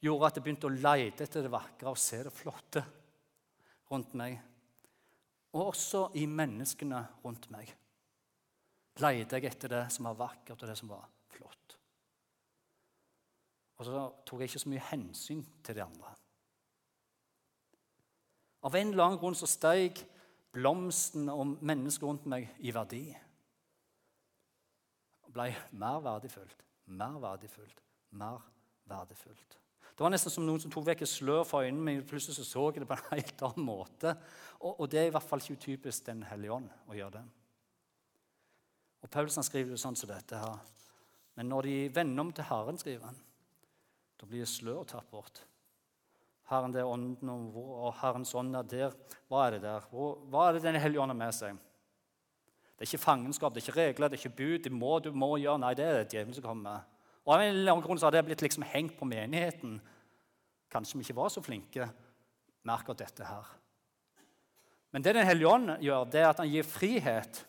gjorde 0.03 0.27
at 0.27 0.35
jeg 0.37 0.43
begynte 0.45 0.67
å 0.67 0.73
lete 0.75 1.23
etter 1.25 1.45
det 1.45 1.49
vakre 1.49 1.89
og 1.89 1.97
se 1.97 2.19
det 2.21 2.33
flotte 2.35 2.83
rundt 3.89 4.11
meg. 4.19 4.35
Og 5.55 5.71
også 5.71 6.09
i 6.19 6.27
menneskene 6.29 6.99
rundt 7.23 7.47
meg 7.55 7.71
leter 9.01 9.39
jeg 9.39 9.49
etter 9.49 9.71
det 9.71 9.83
som 9.95 10.07
var 10.11 10.19
vakkert, 10.19 10.61
og 10.61 10.69
det 10.69 10.77
som 10.77 10.91
var. 10.91 11.07
Og 13.75 13.87
så 13.87 14.03
tok 14.25 14.41
jeg 14.41 14.51
ikke 14.51 14.63
så 14.63 14.71
mye 14.71 14.87
hensyn 14.91 15.41
til 15.63 15.77
de 15.77 15.83
andre. 15.83 16.13
Av 18.65 18.75
en 18.75 18.93
eller 18.93 19.05
annen 19.05 19.21
grunn 19.21 19.37
så 19.37 19.49
steg 19.49 19.99
blomsten 20.55 21.27
og 21.29 21.57
mennesker 21.61 22.07
rundt 22.07 22.25
meg 22.31 22.47
i 22.63 22.71
verdi. 22.73 23.03
Og 25.27 25.35
ble 25.35 25.51
mer 25.75 25.99
verdifullt, 26.05 26.63
mer 26.87 27.19
verdifullt, 27.21 27.83
mer 28.15 28.41
verdifullt. 28.89 29.59
Det 29.95 30.03
var 30.03 30.11
nesten 30.11 30.33
som 30.33 30.43
noen 30.43 30.59
som 30.59 30.71
tok 30.73 30.87
vekk 30.89 31.05
et 31.05 31.11
slør 31.11 31.45
fra 31.47 31.61
øynene 31.63 31.83
mine. 31.87 32.07
Plutselig 32.07 32.35
så, 32.35 32.43
så 32.47 32.65
jeg 32.67 32.83
det 32.83 32.89
på 32.89 32.97
en 32.97 33.11
helt 33.13 33.43
annen 33.47 33.67
måte. 33.67 34.15
Og, 34.59 34.81
og 34.81 34.89
det 34.91 34.99
er 34.99 35.07
i 35.07 35.13
hvert 35.15 35.27
fall 35.27 35.43
ikke 35.43 35.55
utypisk 35.55 36.09
Den 36.09 36.25
hellige 36.27 36.57
ånd 36.57 36.67
å 36.91 36.97
gjøre 36.97 37.19
det. 37.19 37.23
Og 39.05 39.11
Paulsen 39.13 39.45
skriver 39.45 39.71
jo 39.75 39.79
sånn 39.79 39.95
som 39.95 40.09
dette 40.09 40.41
her. 40.41 40.59
Men 41.37 41.47
når 41.51 41.69
de 41.69 41.77
vender 41.95 42.25
om 42.25 42.33
til 42.33 42.47
Herren, 42.49 42.79
skriver 42.81 43.07
han, 43.07 43.21
da 44.19 44.27
blir 44.29 44.47
sløret 44.47 44.93
tatt 44.93 45.09
bort. 45.11 45.43
Herren 46.49 46.73
det 46.73 46.83
er 46.83 46.89
ånden, 46.89 47.29
og 47.29 47.93
Herrens 48.01 48.35
ånd 48.37 48.55
er 48.55 48.67
der. 48.69 48.97
Hva 49.29 49.47
er 49.47 49.55
det 49.55 49.63
der? 49.65 49.87
Hva 49.89 50.47
er 50.47 50.57
det 50.57 50.63
Den 50.67 50.81
hellige 50.81 51.01
ånd 51.01 51.13
har 51.13 51.17
med 51.17 51.33
seg? 51.33 51.57
Det 52.75 52.83
er 52.83 52.91
ikke 52.91 53.05
fangenskap, 53.05 53.53
det 53.55 53.63
er 53.63 53.69
ikke 53.69 53.79
regler, 53.79 54.11
det 54.11 54.19
er 54.19 54.25
ikke 54.25 54.37
bud. 54.37 54.57
Det 54.65 54.71
må, 54.71 54.99
du 54.99 55.11
må 55.15 55.31
gjøre. 55.39 55.61
Nei, 55.63 55.73
det 55.73 55.85
er 55.85 55.97
det 56.01 56.11
djevelen 56.11 56.35
som 56.35 56.43
kommer. 56.43 56.83
Og 57.25 57.33
Av 57.33 57.41
en 57.41 57.53
eller 57.53 57.71
annen 57.71 57.85
grunn 57.85 57.97
så 57.97 58.09
har 58.09 58.13
det 58.13 58.25
blitt 58.27 58.43
liksom 58.43 58.65
hengt 58.67 58.97
på 58.99 59.07
menigheten. 59.09 59.79
Kanskje 60.69 60.99
vi 60.99 61.07
ikke 61.07 61.17
var 61.17 61.31
så 61.33 61.41
flinke 61.41 61.87
med 62.61 62.73
akkurat 62.75 63.05
dette 63.05 63.25
her. 63.25 63.53
Men 64.91 65.03
det 65.03 65.15
Den 65.15 65.27
hellige 65.27 65.49
ånd 65.49 65.71
gjør, 65.81 66.05
det 66.11 66.21
er 66.21 66.29
at 66.29 66.37
han 66.43 66.51
gir 66.51 66.63
frihet. 66.63 67.45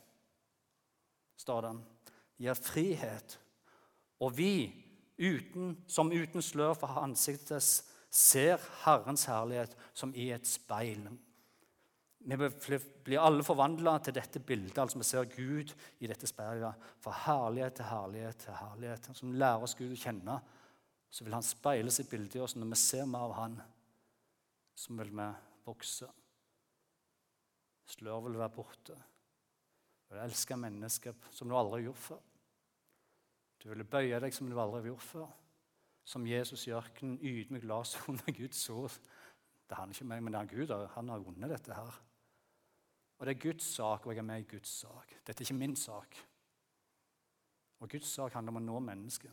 står 1.36 1.60
det. 1.62 1.74
Gir 2.38 2.54
frihet. 2.54 3.38
Og 4.20 4.32
vi, 4.36 4.85
uten, 5.18 5.76
som 5.88 6.12
uten 6.12 6.44
slør 6.44 6.74
for 6.78 7.00
ansiktet, 7.02 7.64
ser 8.10 8.60
Herrens 8.84 9.26
herlighet 9.28 9.76
som 9.96 10.14
i 10.14 10.30
et 10.32 10.46
speil. 10.48 11.06
Vi 12.26 12.78
blir 13.06 13.22
alle 13.22 13.44
forvandla 13.46 13.98
til 14.02 14.16
dette 14.16 14.40
bildet. 14.42 14.78
altså 14.78 14.98
Vi 14.98 15.04
ser 15.06 15.28
Gud 15.30 15.74
i 16.00 16.08
dette 16.10 16.26
speilet. 16.26 16.74
Fra 17.00 17.12
herlighet 17.26 17.76
til 17.78 17.86
herlighet 17.86 18.36
til 18.42 18.56
herlighet. 18.58 19.10
Som 19.14 19.32
lærer 19.32 19.62
oss 19.62 19.76
Gud 19.78 19.92
å 19.94 20.00
kjenne, 20.00 20.40
så 21.10 21.24
vil 21.24 21.36
Han 21.36 21.46
speile 21.46 21.90
sitt 21.94 22.10
bilde 22.10 22.38
i 22.38 22.42
oss. 22.42 22.56
Når 22.56 22.72
vi 22.72 22.80
ser 22.82 23.06
mer 23.06 23.28
av 23.28 23.36
Han, 23.38 23.60
så 24.74 24.96
vil 24.98 25.12
vi 25.14 25.28
vokse. 25.66 26.08
Slør 27.86 28.26
vil 28.26 28.40
være 28.40 28.56
borte. 28.56 28.96
Du 30.06 30.14
vil 30.14 30.24
elske 30.24 30.58
mennesker 30.58 31.14
som 31.30 31.48
du 31.48 31.54
aldri 31.54 31.78
har 31.78 31.88
gjort 31.90 32.04
før. 32.08 32.24
Du 33.62 33.68
vil 33.70 33.84
bøye 33.84 34.20
deg 34.20 34.34
som 34.34 34.48
du 34.50 34.58
aldri 34.58 34.82
har 34.82 34.90
gjort 34.92 35.06
før. 35.06 35.30
Som 36.06 36.26
Jesus 36.28 36.66
i 36.68 36.74
ørkenen 36.76 37.18
ydmyk 37.18 37.64
la 37.66 37.80
under 38.10 38.32
Guds 38.32 38.62
ord. 38.70 38.98
Det 39.66 39.76
handler 39.78 39.96
ikke 39.96 40.06
om 40.06 40.12
meg, 40.14 40.22
men 40.22 40.36
det 40.36 40.40
er 40.40 40.52
Gud. 40.52 40.74
Han 40.94 41.08
har 41.08 41.24
vunnet 41.24 41.50
dette 41.50 41.74
her. 41.74 42.02
Og 43.18 43.26
det 43.26 43.34
er 43.34 43.42
Guds 43.42 43.64
sak, 43.64 44.06
og 44.06 44.12
jeg 44.12 44.18
er 44.22 44.28
med 44.28 44.44
i 44.44 44.50
Guds 44.50 44.68
sak. 44.68 45.16
Dette 45.26 45.40
er 45.40 45.46
ikke 45.48 45.58
min 45.58 45.76
sak. 45.76 46.18
Og 47.80 47.90
Guds 47.90 48.08
sak 48.08 48.36
handler 48.36 48.54
om 48.54 48.60
å 48.60 48.66
nå 48.66 48.82
mennesket 48.84 49.32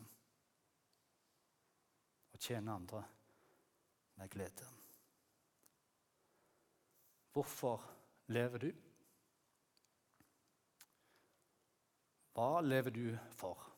og 2.34 2.40
tjene 2.42 2.74
andre 2.74 3.04
med 4.18 4.30
glede. 4.32 4.66
Hvorfor 7.34 7.84
lever 8.34 8.66
du? 8.66 8.72
Hva 12.34 12.60
lever 12.66 12.90
du 12.90 13.06
for? 13.38 13.73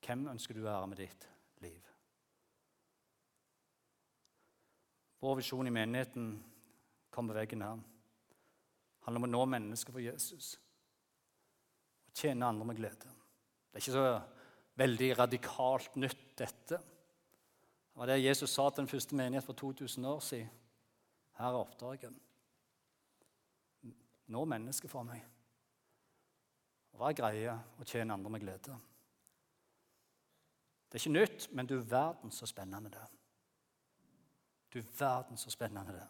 Hvem 0.00 0.26
ønsker 0.32 0.56
du 0.56 0.62
å 0.64 0.68
være 0.68 0.88
med 0.90 1.02
ditt 1.02 1.26
liv? 1.64 1.90
Vår 5.20 5.36
visjon 5.42 5.68
i 5.68 5.74
menigheten 5.74 6.32
kommer 7.12 7.36
veggen 7.36 7.62
her. 7.64 7.76
Det 7.76 9.06
handler 9.06 9.20
om 9.20 9.28
å 9.28 9.32
nå 9.34 9.44
mennesker 9.54 9.92
for 9.92 10.04
Jesus 10.04 10.54
og 12.10 12.16
tjene 12.16 12.48
andre 12.48 12.66
med 12.66 12.78
glede. 12.80 13.10
Det 13.70 13.78
er 13.78 13.84
ikke 13.84 13.94
så 13.94 14.06
veldig 14.80 15.10
radikalt 15.18 15.98
nytt, 16.00 16.24
dette. 16.40 16.78
Det 16.80 18.00
var 18.00 18.10
det 18.10 18.22
Jesus 18.22 18.50
sa 18.50 18.66
til 18.70 18.82
den 18.82 18.90
første 18.90 19.16
menighet 19.16 19.46
for 19.46 19.58
2000 19.60 20.08
år 20.08 20.20
siden. 20.24 20.50
Her 21.38 21.52
er 21.52 21.60
oppdraget. 21.60 22.16
Nå 24.30 24.44
mennesker 24.44 24.88
for 24.88 25.06
meg. 25.06 25.22
Hva 26.96 27.08
er 27.08 27.16
greia 27.16 27.56
å 27.80 27.86
tjene 27.88 28.14
andre 28.16 28.32
med 28.32 28.42
glede? 28.44 28.76
Det 30.90 30.98
er 30.98 31.02
ikke 31.04 31.18
nytt, 31.18 31.48
men 31.54 31.66
du 31.66 31.76
verden 31.78 32.32
så 32.34 32.46
spennende 32.50 32.90
det 32.90 33.06
Du 34.74 34.82
verden 34.98 35.36
så 35.38 35.50
spennende 35.50 35.92
det 35.94 36.08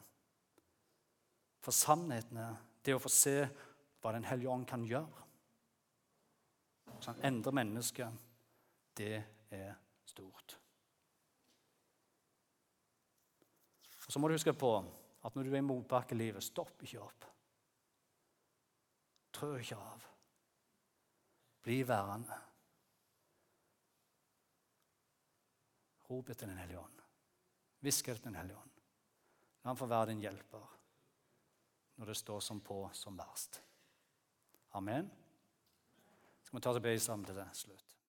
for 1.60 1.76
sannheten 1.76 2.40
er 2.40 2.56
det 2.84 2.96
å 2.96 3.02
få 3.02 3.12
se 3.12 3.36
hva 4.00 4.14
Den 4.16 4.24
hellige 4.24 4.48
ånd 4.48 4.64
kan 4.68 4.84
gjøre. 4.88 5.26
Så 7.00 7.12
han 7.12 7.24
endrer 7.28 7.52
mennesket. 7.52 8.22
Det 8.96 9.18
er 9.52 9.74
stort. 10.08 10.56
Og 14.06 14.12
Så 14.12 14.18
må 14.18 14.28
du 14.28 14.34
huske 14.34 14.56
på 14.56 14.72
at 15.22 15.36
når 15.36 15.44
du 15.44 15.52
er 15.52 15.60
i 15.60 15.66
motbakkelivet, 15.68 16.42
stopp 16.42 16.80
ikke 16.82 17.02
opp. 17.04 17.26
Trø 19.36 19.52
ikke 19.60 19.76
av. 19.76 20.06
Bli 21.62 21.82
værende. 21.86 22.40
Rop 26.10 26.28
etter 26.28 26.46
Den 26.46 26.58
hellige 26.58 26.80
ånd. 26.80 27.02
Hvisk 27.80 28.08
etter 28.08 28.24
Den 28.26 28.38
hellige 28.40 28.58
ånd. 28.58 28.70
La 29.62 29.70
ham 29.70 29.78
få 29.78 29.86
være 29.86 30.10
din 30.10 30.22
hjelper 30.24 30.76
når 32.00 32.10
det 32.10 32.16
står 32.16 32.40
som 32.40 32.62
på 32.64 32.82
som 32.96 33.18
verst. 33.18 33.61
Amen. 34.78 35.11
Skal 36.42 36.56
vi 36.56 36.62
ta 36.64 36.72
til 36.72 36.82
be 36.82 36.94
sammen 36.98 37.28
til 37.28 37.36
det 37.36 37.46
slutt? 37.54 37.99